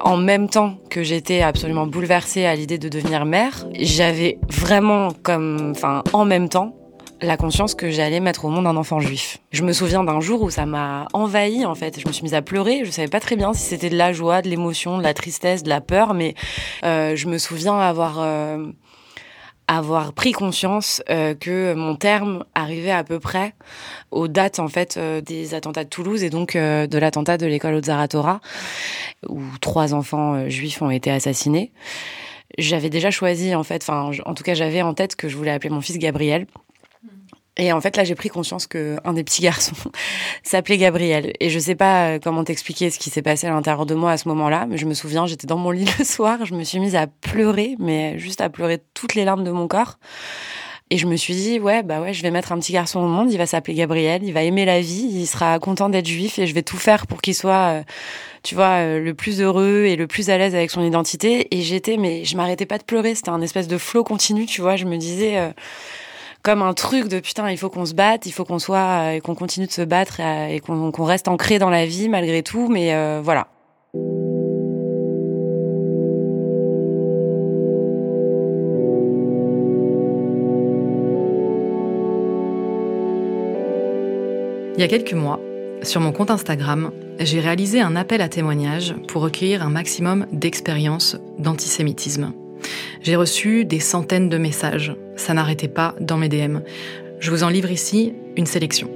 en 0.00 0.16
même 0.16 0.48
temps 0.48 0.76
que 0.90 1.02
j'étais 1.02 1.42
absolument 1.42 1.86
bouleversée 1.86 2.46
à 2.46 2.54
l'idée 2.54 2.78
de 2.78 2.88
devenir 2.88 3.24
mère, 3.24 3.66
j'avais 3.74 4.38
vraiment 4.48 5.08
comme, 5.22 5.72
enfin, 5.74 6.02
en 6.12 6.24
même 6.24 6.48
temps, 6.48 6.74
la 7.20 7.36
conscience 7.36 7.74
que 7.74 7.90
j'allais 7.90 8.20
mettre 8.20 8.44
au 8.44 8.48
monde 8.48 8.66
un 8.66 8.76
enfant 8.76 9.00
juif. 9.00 9.38
Je 9.50 9.62
me 9.62 9.72
souviens 9.72 10.04
d'un 10.04 10.20
jour 10.20 10.42
où 10.42 10.50
ça 10.50 10.66
m'a 10.66 11.06
envahi 11.12 11.64
en 11.64 11.74
fait. 11.74 11.98
Je 11.98 12.06
me 12.06 12.12
suis 12.12 12.22
mise 12.22 12.34
à 12.34 12.42
pleurer. 12.42 12.84
Je 12.84 12.90
savais 12.90 13.08
pas 13.08 13.20
très 13.20 13.36
bien 13.36 13.52
si 13.54 13.62
c'était 13.62 13.90
de 13.90 13.96
la 13.96 14.12
joie, 14.12 14.42
de 14.42 14.48
l'émotion, 14.48 14.98
de 14.98 15.02
la 15.02 15.14
tristesse, 15.14 15.62
de 15.62 15.68
la 15.68 15.80
peur, 15.80 16.14
mais 16.14 16.34
euh, 16.84 17.16
je 17.16 17.28
me 17.28 17.38
souviens 17.38 17.78
avoir 17.78 18.16
euh, 18.18 18.66
avoir 19.66 20.12
pris 20.12 20.32
conscience 20.32 21.02
euh, 21.08 21.34
que 21.34 21.74
mon 21.74 21.96
terme 21.96 22.44
arrivait 22.54 22.90
à 22.90 23.04
peu 23.04 23.18
près 23.18 23.54
aux 24.10 24.28
dates 24.28 24.58
en 24.58 24.68
fait 24.68 24.96
euh, 24.96 25.20
des 25.20 25.54
attentats 25.54 25.84
de 25.84 25.88
Toulouse 25.88 26.22
et 26.22 26.30
donc 26.30 26.54
euh, 26.54 26.86
de 26.86 26.98
l'attentat 26.98 27.38
de 27.38 27.46
l'école 27.46 27.82
Zaratora 27.82 28.40
où 29.28 29.40
trois 29.60 29.94
enfants 29.94 30.34
euh, 30.34 30.48
juifs 30.48 30.82
ont 30.82 30.90
été 30.90 31.10
assassinés. 31.10 31.72
J'avais 32.58 32.90
déjà 32.90 33.10
choisi 33.10 33.54
en 33.54 33.64
fait, 33.64 33.82
enfin 33.82 34.10
en 34.24 34.34
tout 34.34 34.44
cas 34.44 34.54
j'avais 34.54 34.82
en 34.82 34.94
tête 34.94 35.16
que 35.16 35.28
je 35.28 35.36
voulais 35.36 35.50
appeler 35.50 35.70
mon 35.70 35.80
fils 35.80 35.98
Gabriel. 35.98 36.46
Et 37.56 37.72
en 37.72 37.80
fait, 37.80 37.96
là, 37.96 38.02
j'ai 38.02 38.16
pris 38.16 38.28
conscience 38.28 38.66
que 38.66 38.96
un 39.04 39.12
des 39.12 39.22
petits 39.22 39.42
garçons 39.42 39.76
s'appelait 40.42 40.78
Gabriel. 40.78 41.32
Et 41.38 41.50
je 41.50 41.58
sais 41.58 41.76
pas 41.76 42.08
euh, 42.08 42.18
comment 42.22 42.42
t'expliquer 42.42 42.90
ce 42.90 42.98
qui 42.98 43.10
s'est 43.10 43.22
passé 43.22 43.46
à 43.46 43.50
l'intérieur 43.50 43.86
de 43.86 43.94
moi 43.94 44.10
à 44.10 44.16
ce 44.16 44.28
moment-là, 44.28 44.66
mais 44.68 44.76
je 44.76 44.86
me 44.86 44.94
souviens, 44.94 45.26
j'étais 45.26 45.46
dans 45.46 45.58
mon 45.58 45.70
lit 45.70 45.86
le 45.98 46.04
soir, 46.04 46.44
je 46.44 46.54
me 46.54 46.64
suis 46.64 46.80
mise 46.80 46.96
à 46.96 47.06
pleurer, 47.06 47.76
mais 47.78 48.18
juste 48.18 48.40
à 48.40 48.48
pleurer 48.50 48.82
toutes 48.94 49.14
les 49.14 49.24
larmes 49.24 49.44
de 49.44 49.52
mon 49.52 49.68
corps. 49.68 49.98
Et 50.90 50.98
je 50.98 51.06
me 51.06 51.16
suis 51.16 51.34
dit, 51.34 51.58
ouais, 51.60 51.82
bah 51.82 52.00
ouais, 52.00 52.12
je 52.12 52.22
vais 52.22 52.30
mettre 52.30 52.52
un 52.52 52.58
petit 52.58 52.72
garçon 52.72 53.00
au 53.00 53.06
monde, 53.06 53.32
il 53.32 53.38
va 53.38 53.46
s'appeler 53.46 53.74
Gabriel, 53.74 54.22
il 54.22 54.32
va 54.32 54.42
aimer 54.42 54.64
la 54.64 54.80
vie, 54.80 55.08
il 55.12 55.26
sera 55.26 55.58
content 55.58 55.88
d'être 55.88 56.06
juif 56.06 56.38
et 56.38 56.46
je 56.46 56.54
vais 56.54 56.62
tout 56.62 56.76
faire 56.76 57.06
pour 57.06 57.22
qu'il 57.22 57.34
soit, 57.34 57.78
euh, 57.78 57.82
tu 58.42 58.54
vois, 58.54 58.80
euh, 58.82 59.00
le 59.00 59.14
plus 59.14 59.40
heureux 59.40 59.84
et 59.86 59.96
le 59.96 60.06
plus 60.06 60.28
à 60.28 60.36
l'aise 60.36 60.54
avec 60.54 60.70
son 60.70 60.84
identité. 60.84 61.48
Et 61.56 61.62
j'étais, 61.62 61.96
mais 61.96 62.24
je 62.24 62.36
m'arrêtais 62.36 62.66
pas 62.66 62.78
de 62.78 62.84
pleurer, 62.84 63.14
c'était 63.14 63.30
un 63.30 63.40
espèce 63.40 63.66
de 63.66 63.78
flot 63.78 64.04
continu, 64.04 64.44
tu 64.44 64.60
vois, 64.60 64.76
je 64.76 64.84
me 64.84 64.98
disais, 64.98 65.54
comme 66.44 66.60
un 66.60 66.74
truc 66.74 67.08
de 67.08 67.20
putain, 67.20 67.50
il 67.50 67.56
faut 67.56 67.70
qu'on 67.70 67.86
se 67.86 67.94
batte, 67.94 68.26
il 68.26 68.32
faut 68.32 68.44
qu'on 68.44 68.58
soit, 68.58 68.76
euh, 68.76 69.10
et 69.12 69.20
qu'on 69.20 69.34
continue 69.34 69.66
de 69.66 69.72
se 69.72 69.80
battre 69.80 70.18
euh, 70.20 70.48
et 70.48 70.60
qu'on 70.60 71.04
reste 71.04 71.26
ancré 71.26 71.58
dans 71.58 71.70
la 71.70 71.86
vie 71.86 72.08
malgré 72.08 72.42
tout, 72.42 72.68
mais 72.68 72.94
euh, 72.94 73.20
voilà. 73.24 73.48
Il 84.76 84.80
y 84.80 84.82
a 84.82 84.88
quelques 84.88 85.14
mois, 85.14 85.40
sur 85.82 86.02
mon 86.02 86.12
compte 86.12 86.30
Instagram, 86.30 86.90
j'ai 87.20 87.40
réalisé 87.40 87.80
un 87.80 87.96
appel 87.96 88.20
à 88.20 88.28
témoignages 88.28 88.94
pour 89.08 89.22
recueillir 89.22 89.62
un 89.62 89.70
maximum 89.70 90.26
d'expériences 90.30 91.16
d'antisémitisme. 91.38 92.34
J'ai 93.00 93.16
reçu 93.16 93.64
des 93.64 93.80
centaines 93.80 94.28
de 94.28 94.36
messages, 94.36 94.94
ça 95.16 95.34
n'arrêtait 95.34 95.68
pas 95.68 95.94
dans 96.00 96.16
mes 96.16 96.28
DM. 96.28 96.58
Je 97.20 97.30
vous 97.30 97.42
en 97.42 97.48
livre 97.48 97.70
ici 97.70 98.14
une 98.36 98.46
sélection. 98.46 98.88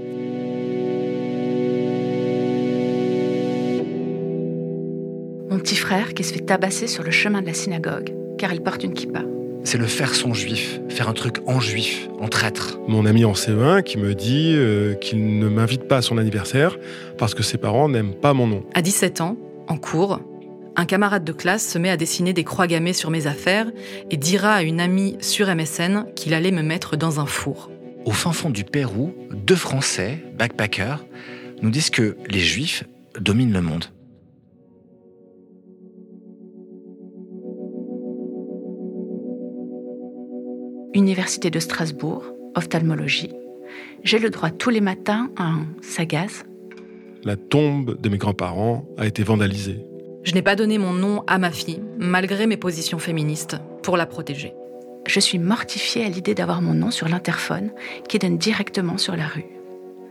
Mon 5.51 5.59
petit 5.59 5.77
frère 5.77 6.15
qui 6.15 6.25
se 6.25 6.33
fait 6.33 6.41
tabasser 6.41 6.87
sur 6.87 7.03
le 7.03 7.11
chemin 7.11 7.41
de 7.41 7.47
la 7.47 7.55
synagogue, 7.55 8.15
car 8.39 8.53
il 8.53 8.61
porte 8.61 8.85
une 8.85 8.93
kippa. 8.93 9.23
C'est 9.65 9.79
le 9.79 9.87
faire 9.87 10.15
son 10.15 10.33
juif, 10.35 10.81
faire 10.89 11.09
un 11.09 11.13
truc 11.13 11.39
en 11.47 11.61
juif, 11.61 12.09
en 12.21 12.29
traître. 12.29 12.79
Mon 12.87 13.05
ami 13.07 13.25
en 13.25 13.33
CE1 13.33 13.83
qui 13.83 13.99
me 13.99 14.15
dit 14.15 14.55
euh, 14.55 14.95
qu'il 14.95 15.39
ne 15.39 15.49
m'invite 15.49 15.85
pas 15.85 15.99
à 15.99 16.03
son 16.03 16.17
anniversaire 16.17 16.79
parce 17.19 17.35
que 17.35 17.43
ses 17.43 17.59
parents 17.59 17.89
n'aiment 17.89 18.15
pas 18.15 18.33
mon 18.35 18.47
nom. 18.47 18.63
À 18.75 18.83
17 18.83 19.21
ans, 19.21 19.37
en 19.67 19.77
cours, 19.77 20.21
un 20.79 20.87
camarade 20.87 21.25
de 21.25 21.33
classe 21.33 21.67
se 21.67 21.77
met 21.77 21.91
à 21.91 21.97
dessiner 21.97 22.33
des 22.33 22.45
croix 22.45 22.69
gammées 22.69 22.93
sur 22.93 23.11
mes 23.11 23.27
affaires 23.27 23.71
et 24.13 24.17
dira 24.17 24.55
à 24.55 24.63
une 24.63 24.79
amie 24.81 25.17
sur 25.21 25.53
MSN 25.53 26.07
qu'il 26.15 26.35
allait 26.35 26.53
me 26.53 26.63
mettre 26.63 26.97
dans 26.97 27.19
un 27.19 27.27
four. 27.27 27.69
Au 28.05 28.13
fin 28.13 28.31
fond 28.31 28.49
du 28.49 28.63
Pérou, 28.63 29.13
deux 29.33 29.57
Français, 29.57 30.25
backpackers, 30.39 31.05
nous 31.63 31.71
disent 31.71 31.91
que 31.91 32.17
les 32.29 32.39
juifs 32.39 32.85
dominent 33.19 33.53
le 33.53 33.61
monde. 33.61 33.87
Université 40.95 41.51
de 41.51 41.59
Strasbourg, 41.59 42.25
ophtalmologie. 42.55 43.33
J'ai 44.05 44.21
le 44.21 44.31
droit 44.31 44.51
tous 44.51 44.71
les 44.71 44.81
matins 44.81 45.29
à 45.37 45.43
un 45.43 45.67
sagaz. 45.83 46.45
La 47.25 47.37
tombe 47.37 48.01
de 48.01 48.09
mes 48.09 48.17
grands-parents 48.17 48.87
a 48.97 49.07
été 49.07 49.25
vandalisée. 49.25 49.88
Je 50.29 50.35
n'ai 50.35 50.43
pas 50.43 50.57
donné 50.57 50.77
mon 50.77 50.93
nom 50.93 51.25
à 51.27 51.39
ma 51.39 51.51
fille, 51.51 51.81
malgré 51.97 52.47
mes 52.47 52.59
positions 52.59 52.99
féministes, 52.99 53.57
pour 53.83 53.97
la 53.97 54.05
protéger. 54.05 54.53
Je 55.07 55.21
suis 55.21 55.38
mortifiée 55.38 56.05
à 56.05 56.11
l'idée 56.11 56.35
d'avoir 56.35 56.61
mon 56.61 56.75
nom 56.75 56.91
sur 56.91 57.09
l'interphone 57.09 57.71
qui 58.11 58.19
donne 58.19 58.37
directement 58.37 58.99
sur 58.99 59.17
la 59.17 59.27
rue. 59.27 59.47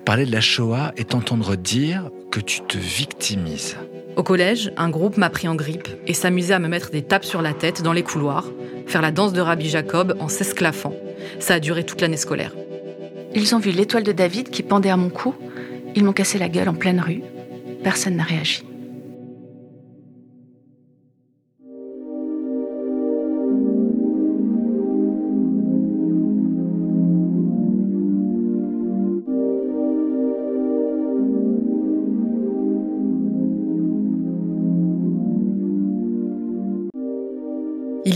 Parler 0.06 0.26
de 0.26 0.32
la 0.32 0.42
Shoah 0.42 0.92
est 0.98 1.14
entendre 1.14 1.56
dire 1.56 2.10
que 2.32 2.40
tu 2.40 2.62
te 2.62 2.80
victimises. 2.80 3.78
Au 4.16 4.24
collège, 4.24 4.72
un 4.76 4.90
groupe 4.90 5.18
m'a 5.18 5.30
pris 5.30 5.48
en 5.48 5.54
grippe 5.54 5.88
et 6.08 6.16
s'amusait 6.16 6.56
à 6.56 6.60
me 6.60 6.68
mettre 6.68 6.90
des 6.90 7.04
tapes 7.04 7.24
sur 7.24 7.44
la 7.44 7.54
tête 7.54 7.84
dans 7.84 7.94
les 7.94 8.02
couloirs, 8.02 8.46
faire 8.88 9.04
la 9.04 9.12
danse 9.12 9.34
de 9.34 9.42
Rabbi 9.42 9.70
Jacob 9.70 10.18
en 10.20 10.30
s'esclaffant. 10.30 10.96
Ça 11.38 11.54
a 11.54 11.60
duré 11.60 11.84
toute 11.84 12.02
l'année 12.02 12.18
scolaire. 12.18 12.56
Ils 13.36 13.54
ont 13.54 13.60
vu 13.60 13.70
l'étoile 13.70 14.02
de 14.02 14.14
David 14.14 14.50
qui 14.50 14.64
pendait 14.64 14.90
à 14.90 14.98
mon 14.98 15.10
cou. 15.10 15.36
Ils 15.94 16.04
m'ont 16.04 16.12
cassé 16.12 16.40
la 16.40 16.50
gueule 16.50 16.70
en 16.70 16.74
pleine 16.74 17.02
rue. 17.02 17.22
Personne 17.84 18.16
n'a 18.16 18.24
réagi. 18.24 18.67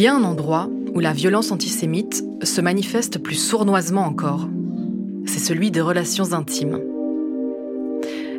Il 0.02 0.06
y 0.06 0.08
a 0.08 0.16
un 0.16 0.24
endroit 0.24 0.68
où 0.96 1.00
la 1.00 1.14
violence 1.14 1.52
antisémite 1.52 2.26
se 2.42 2.60
manifeste 2.60 3.20
plus 3.20 3.36
sournoisement 3.36 4.02
encore. 4.02 4.50
C'est 5.28 5.38
celui 5.38 5.70
des 5.70 5.80
relations 5.80 6.34
intimes. 6.34 6.80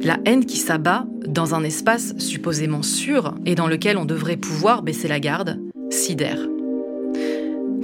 La 0.03 0.19
haine 0.25 0.45
qui 0.45 0.57
s'abat 0.57 1.07
dans 1.25 1.55
un 1.55 1.63
espace 1.63 2.19
supposément 2.19 2.83
sûr 2.83 3.37
et 3.47 3.55
dans 3.55 3.69
lequel 3.69 3.97
on 3.97 4.05
devrait 4.05 4.37
pouvoir 4.37 4.83
baisser 4.83 5.07
la 5.07 5.21
garde 5.21 5.61
sidère. 5.89 6.49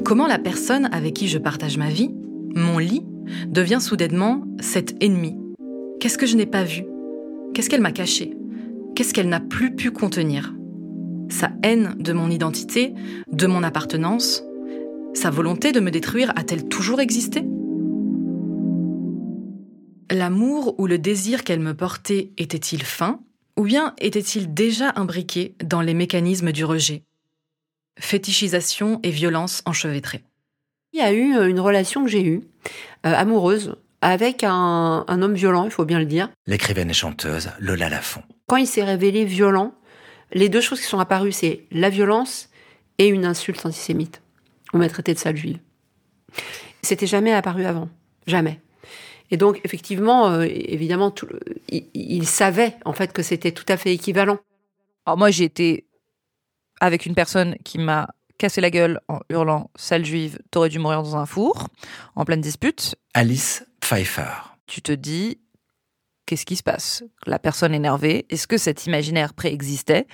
Comment 0.04 0.26
la 0.26 0.40
personne 0.40 0.88
avec 0.90 1.14
qui 1.14 1.28
je 1.28 1.38
partage 1.38 1.78
ma 1.78 1.88
vie, 1.88 2.10
mon 2.56 2.78
lit, 2.78 3.06
devient 3.46 3.80
soudainement 3.80 4.42
cet 4.58 5.00
ennemi 5.00 5.36
Qu'est-ce 6.00 6.18
que 6.18 6.26
je 6.26 6.36
n'ai 6.36 6.46
pas 6.46 6.64
vu? 6.64 6.82
Qu'est-ce 7.54 7.70
qu'elle 7.70 7.80
m'a 7.80 7.92
caché? 7.92 8.36
Qu'est-ce 8.96 9.14
qu'elle 9.14 9.28
n'a 9.28 9.38
plus 9.38 9.76
pu 9.76 9.92
contenir? 9.92 10.57
Sa 11.30 11.50
haine 11.62 11.94
de 11.98 12.12
mon 12.12 12.30
identité, 12.30 12.94
de 13.30 13.46
mon 13.46 13.62
appartenance, 13.62 14.42
sa 15.14 15.30
volonté 15.30 15.72
de 15.72 15.80
me 15.80 15.90
détruire 15.90 16.32
a-t-elle 16.36 16.68
toujours 16.68 17.00
existé? 17.00 17.44
L'amour 20.10 20.74
ou 20.78 20.86
le 20.86 20.98
désir 20.98 21.44
qu'elle 21.44 21.60
me 21.60 21.74
portait 21.74 22.30
était-il 22.38 22.82
fin 22.82 23.20
ou 23.56 23.64
bien 23.64 23.94
était-il 24.00 24.54
déjà 24.54 24.92
imbriqué 24.96 25.54
dans 25.62 25.82
les 25.82 25.94
mécanismes 25.94 26.52
du 26.52 26.64
rejet? 26.64 27.02
Fétichisation 27.98 29.00
et 29.02 29.10
violence 29.10 29.62
enchevêtrées. 29.66 30.22
Il 30.92 31.00
y 31.00 31.02
a 31.02 31.12
eu 31.12 31.36
euh, 31.36 31.48
une 31.48 31.60
relation 31.60 32.04
que 32.04 32.10
j'ai 32.10 32.24
eue, 32.24 32.40
euh, 33.04 33.12
amoureuse, 33.14 33.76
avec 34.00 34.44
un, 34.44 35.04
un 35.06 35.22
homme 35.22 35.34
violent, 35.34 35.64
il 35.64 35.70
faut 35.70 35.84
bien 35.84 35.98
le 35.98 36.06
dire. 36.06 36.30
L'écrivaine 36.46 36.88
et 36.88 36.94
chanteuse 36.94 37.50
Lola 37.58 37.88
Lafont. 37.88 38.22
Quand 38.46 38.56
il 38.56 38.66
s'est 38.66 38.84
révélé 38.84 39.24
violent, 39.24 39.74
les 40.32 40.48
deux 40.48 40.60
choses 40.60 40.80
qui 40.80 40.86
sont 40.86 40.98
apparues, 40.98 41.32
c'est 41.32 41.64
la 41.70 41.90
violence 41.90 42.48
et 42.98 43.06
une 43.08 43.24
insulte 43.24 43.64
antisémite. 43.64 44.20
On 44.72 44.78
m'a 44.78 44.88
traité 44.88 45.14
de 45.14 45.18
sale 45.18 45.36
juive. 45.36 45.58
C'était 46.82 47.06
jamais 47.06 47.32
apparu 47.32 47.64
avant. 47.64 47.88
Jamais. 48.26 48.60
Et 49.30 49.36
donc, 49.36 49.60
effectivement, 49.64 50.28
euh, 50.30 50.46
évidemment, 50.48 51.10
tout 51.10 51.26
le- 51.26 51.40
il, 51.68 51.86
il 51.94 52.26
savait, 52.26 52.76
en 52.84 52.92
fait, 52.92 53.12
que 53.12 53.22
c'était 53.22 53.52
tout 53.52 53.64
à 53.68 53.76
fait 53.76 53.92
équivalent. 53.92 54.38
Alors 55.06 55.18
moi, 55.18 55.30
j'ai 55.30 55.44
été 55.44 55.86
avec 56.80 57.06
une 57.06 57.14
personne 57.14 57.56
qui 57.64 57.78
m'a 57.78 58.08
cassé 58.38 58.60
la 58.60 58.70
gueule 58.70 59.00
en 59.08 59.20
hurlant 59.30 59.70
sale 59.74 60.04
juive, 60.04 60.38
t'aurais 60.50 60.68
dû 60.68 60.78
mourir 60.78 61.02
dans 61.02 61.16
un 61.16 61.26
four, 61.26 61.68
en 62.14 62.24
pleine 62.24 62.40
dispute. 62.40 62.94
Alice 63.14 63.64
Pfeiffer. 63.80 64.30
Tu 64.66 64.80
te 64.80 64.92
dis, 64.92 65.38
qu'est-ce 66.28 66.44
qui 66.44 66.56
se 66.56 66.62
passe? 66.62 67.02
La 67.26 67.38
personne 67.38 67.74
énervée, 67.74 68.26
est-ce 68.28 68.46
que 68.46 68.58
cet 68.58 68.84
imaginaire 68.84 69.32
préexistait? 69.32 70.06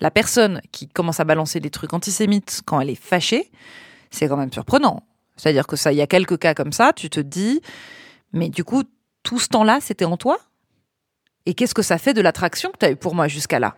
La 0.00 0.10
personne 0.10 0.60
qui 0.70 0.86
commence 0.86 1.18
à 1.18 1.24
balancer 1.24 1.60
des 1.60 1.70
trucs 1.70 1.94
antisémites 1.94 2.60
quand 2.66 2.78
elle 2.78 2.90
est 2.90 2.94
fâchée, 2.94 3.50
c'est 4.10 4.28
quand 4.28 4.36
même 4.36 4.52
surprenant. 4.52 5.02
C'est-à-dire 5.36 5.66
que 5.66 5.76
ça, 5.76 5.90
il 5.90 5.96
y 5.96 6.02
a 6.02 6.06
quelques 6.06 6.38
cas 6.38 6.52
comme 6.52 6.72
ça, 6.72 6.92
tu 6.94 7.08
te 7.08 7.20
dis, 7.20 7.62
mais 8.34 8.50
du 8.50 8.64
coup, 8.64 8.82
tout 9.22 9.38
ce 9.38 9.48
temps-là, 9.48 9.78
c'était 9.80 10.04
en 10.04 10.18
toi? 10.18 10.38
Et 11.46 11.54
qu'est-ce 11.54 11.74
que 11.74 11.82
ça 11.82 11.96
fait 11.96 12.12
de 12.12 12.20
l'attraction 12.20 12.70
que 12.70 12.76
tu 12.78 12.84
as 12.84 12.90
eu 12.90 12.96
pour 12.96 13.14
moi 13.14 13.26
jusqu'à 13.26 13.58
là? 13.58 13.74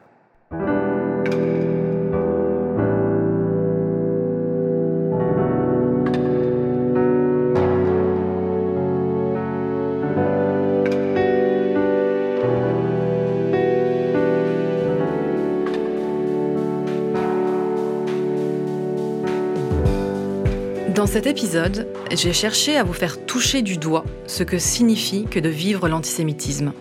Dans 21.05 21.11
cet 21.11 21.27
épisode, 21.27 21.87
j'ai 22.13 22.33
cherché 22.33 22.79
à 22.79 22.83
vous 22.83 22.95
faire 22.95 23.27
toucher 23.27 23.61
du 23.61 23.77
doigt 23.77 24.07
ce 24.27 24.43
que 24.43 24.59
signifie 24.59 25.27
que 25.27 25.39
de 25.39 25.51
vivre 25.51 25.87
l'antisémitisme. 25.87 26.73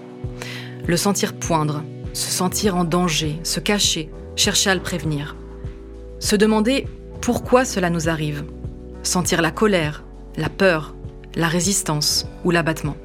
Le 0.88 0.96
sentir 0.96 1.34
poindre, 1.34 1.84
se 2.14 2.32
sentir 2.32 2.78
en 2.78 2.86
danger, 2.86 3.38
se 3.44 3.60
cacher, 3.60 4.10
chercher 4.38 4.70
à 4.70 4.76
le 4.76 4.82
prévenir. 4.82 5.36
Se 6.20 6.38
demander 6.38 6.88
pourquoi 7.20 7.66
cela 7.66 7.90
nous 7.90 8.08
arrive. 8.08 8.46
Sentir 9.04 9.42
la 9.42 9.52
colère, 9.52 10.06
la 10.38 10.48
peur, 10.48 10.96
la 11.36 11.50
résistance 11.50 12.26
ou 12.46 12.52
l'abattement. 12.52 12.96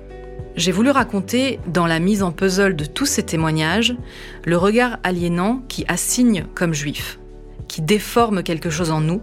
J'ai 0.55 0.71
voulu 0.71 0.91
raconter, 0.91 1.59
dans 1.67 1.89
la 1.89 1.99
mise 1.99 2.23
en 2.23 2.31
puzzle 2.31 2.77
de 2.77 2.85
tous 2.85 3.07
ces 3.07 3.25
témoignages, 3.25 3.97
le 4.45 4.57
regard 4.57 5.01
aliénant 5.03 5.65
qui 5.67 5.85
assigne 5.89 6.45
comme 6.55 6.75
juif, 6.75 7.19
qui 7.67 7.83
déforme 7.83 8.45
quelque 8.45 8.71
chose 8.71 8.93
en 8.93 9.01
nous, 9.01 9.21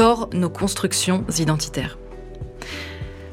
tord 0.00 0.30
nos 0.32 0.48
constructions 0.48 1.26
identitaires. 1.38 1.98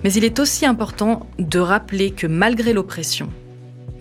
Mais 0.03 0.11
il 0.11 0.25
est 0.25 0.37
aussi 0.37 0.65
important 0.65 1.25
de 1.39 1.59
rappeler 1.59 2.11
que 2.11 2.27
malgré 2.27 2.73
l'oppression, 2.73 3.29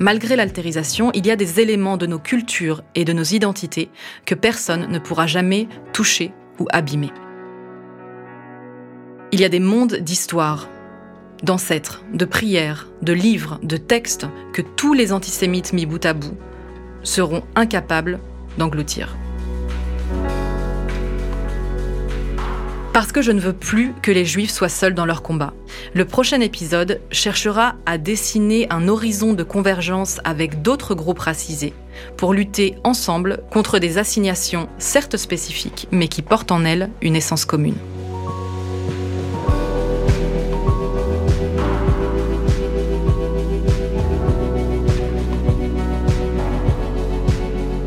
malgré 0.01 0.35
l'altérisation, 0.35 1.13
il 1.15 1.25
y 1.29 1.31
a 1.31 1.37
des 1.37 1.61
éléments 1.61 1.97
de 1.97 2.07
nos 2.07 2.19
cultures 2.19 2.83
et 2.97 3.05
de 3.05 3.13
nos 3.13 3.23
identités 3.23 3.89
que 4.25 4.35
personne 4.35 4.91
ne 4.91 4.99
pourra 4.99 5.29
jamais 5.29 5.69
toucher 5.93 6.33
ou 6.59 6.67
abîmer. 6.73 7.13
Il 9.31 9.41
y 9.41 9.45
a 9.45 9.49
des 9.49 9.61
mondes 9.61 9.99
d'histoire, 9.99 10.69
d'ancêtres, 11.45 12.03
de 12.15 12.25
prières, 12.25 12.89
de 13.01 13.13
livres, 13.13 13.61
de 13.63 13.77
textes 13.77 14.27
que 14.53 14.63
tous 14.63 14.93
les 14.93 15.13
antisémites 15.13 15.73
mis 15.73 15.87
bout 15.87 16.05
à 16.05 16.15
bout 16.15 16.37
seront 17.05 17.45
incapables 17.55 18.19
d'engloutir. 18.59 19.17
Parce 22.97 23.13
que 23.13 23.21
je 23.21 23.31
ne 23.31 23.41
veux 23.41 23.53
plus 23.53 23.93
que 24.01 24.11
les 24.11 24.25
juifs 24.25 24.51
soient 24.51 24.71
seuls 24.71 24.95
dans 24.95 25.05
leur 25.05 25.21
combat. 25.21 25.53
Le 25.93 26.07
prochain 26.07 26.41
épisode 26.41 27.03
cherchera 27.11 27.75
à 27.85 27.99
dessiner 27.99 28.67
un 28.71 28.89
horizon 28.89 29.35
de 29.35 29.43
convergence 29.43 30.19
avec 30.25 30.63
d'autres 30.63 30.95
groupes 30.95 31.19
racisés 31.19 31.75
pour 32.17 32.33
lutter 32.33 32.77
ensemble 32.85 33.41
contre 33.51 33.79
des 33.79 33.99
assignations 33.99 34.67
certes 34.79 35.19
spécifiques 35.19 35.89
mais 35.91 36.09
qui 36.09 36.23
portent 36.23 36.51
en 36.51 36.65
elles 36.65 36.89
une 37.03 37.17
essence 37.17 37.45
commune. 37.45 37.77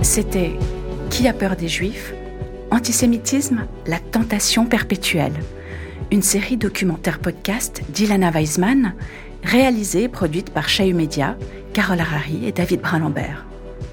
C'était 0.04 0.52
Qui 1.10 1.28
a 1.28 1.34
peur 1.34 1.56
des 1.56 1.68
juifs? 1.68 2.14
Antisémitisme, 2.72 3.66
la 3.88 3.98
tentation 4.00 4.66
perpétuelle. 4.68 5.34
Une 6.12 6.22
série 6.22 6.56
documentaire 6.56 7.18
podcast 7.18 7.82
d'Ilana 7.90 8.30
Weisman, 8.30 8.94
réalisée 9.44 10.04
et 10.04 10.08
produite 10.08 10.52
par 10.52 10.70
Chahu 10.70 10.94
Media, 10.94 11.36
Carole 11.74 12.00
Harari 12.00 12.46
et 12.46 12.52
David 12.52 12.82
Brun-Lambert. 12.82 13.46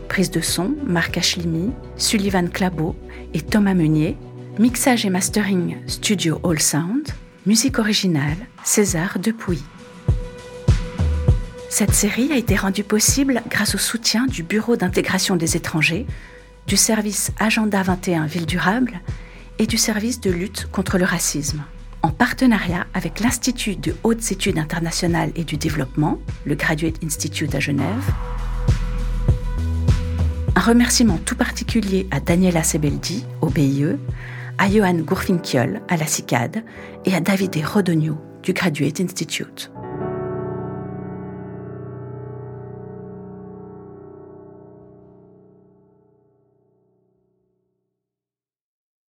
Prise 0.09 0.31
de 0.31 0.41
son, 0.43 0.75
Marc 0.87 1.17
Achlimi, 1.17 1.73
Sullivan 1.97 2.51
Clabot 2.51 2.95
et 3.33 3.41
Thomas 3.41 3.75
Meunier. 3.75 4.17
Mixage 4.59 5.07
et 5.07 5.11
mastering, 5.11 5.79
Studio 5.87 6.39
All 6.45 6.61
Sound. 6.61 7.09
Musique 7.47 7.79
originale, 7.79 8.37
César 8.62 9.19
Depuy. 9.19 9.62
Cette 11.71 11.95
série 11.95 12.31
a 12.33 12.37
été 12.37 12.57
rendue 12.57 12.85
possible 12.85 13.43
grâce 13.49 13.75
au 13.75 13.79
soutien 13.79 14.27
du 14.27 14.43
Bureau 14.43 14.77
d'intégration 14.77 15.37
des 15.37 15.57
étrangers, 15.57 16.07
du 16.67 16.77
service 16.77 17.31
Agenda 17.39 17.83
21 17.83 18.27
Ville 18.27 18.47
Durable 18.47 19.01
et 19.59 19.67
du 19.67 19.77
service 19.77 20.21
de 20.21 20.31
lutte 20.31 20.69
contre 20.73 20.99
le 20.99 21.05
racisme, 21.05 21.63
en 22.03 22.11
partenariat 22.11 22.87
avec 22.93 23.21
l'Institut 23.21 23.77
de 23.77 23.95
hautes 24.03 24.33
études 24.33 24.59
internationales 24.59 25.31
et 25.37 25.45
du 25.45 25.57
développement, 25.57 26.19
le 26.45 26.57
Graduate 26.57 26.97
Institute 27.05 27.55
à 27.55 27.61
Genève. 27.61 28.13
Un 30.57 30.61
remerciement 30.61 31.19
tout 31.25 31.37
particulier 31.37 32.09
à 32.11 32.19
Daniela 32.19 32.65
Sebeldi, 32.65 33.25
au 33.41 33.49
BIE, 33.49 33.97
à 34.59 34.69
Johan 34.69 34.95
Gourfinkiol, 34.95 35.83
à 35.89 35.97
la 35.97 36.07
CICAD, 36.07 36.65
et 37.05 37.15
à 37.15 37.21
David 37.21 37.57
Rodogno, 37.65 38.19
du 38.43 38.53
Graduate 38.53 39.01
Institute. 39.01 39.71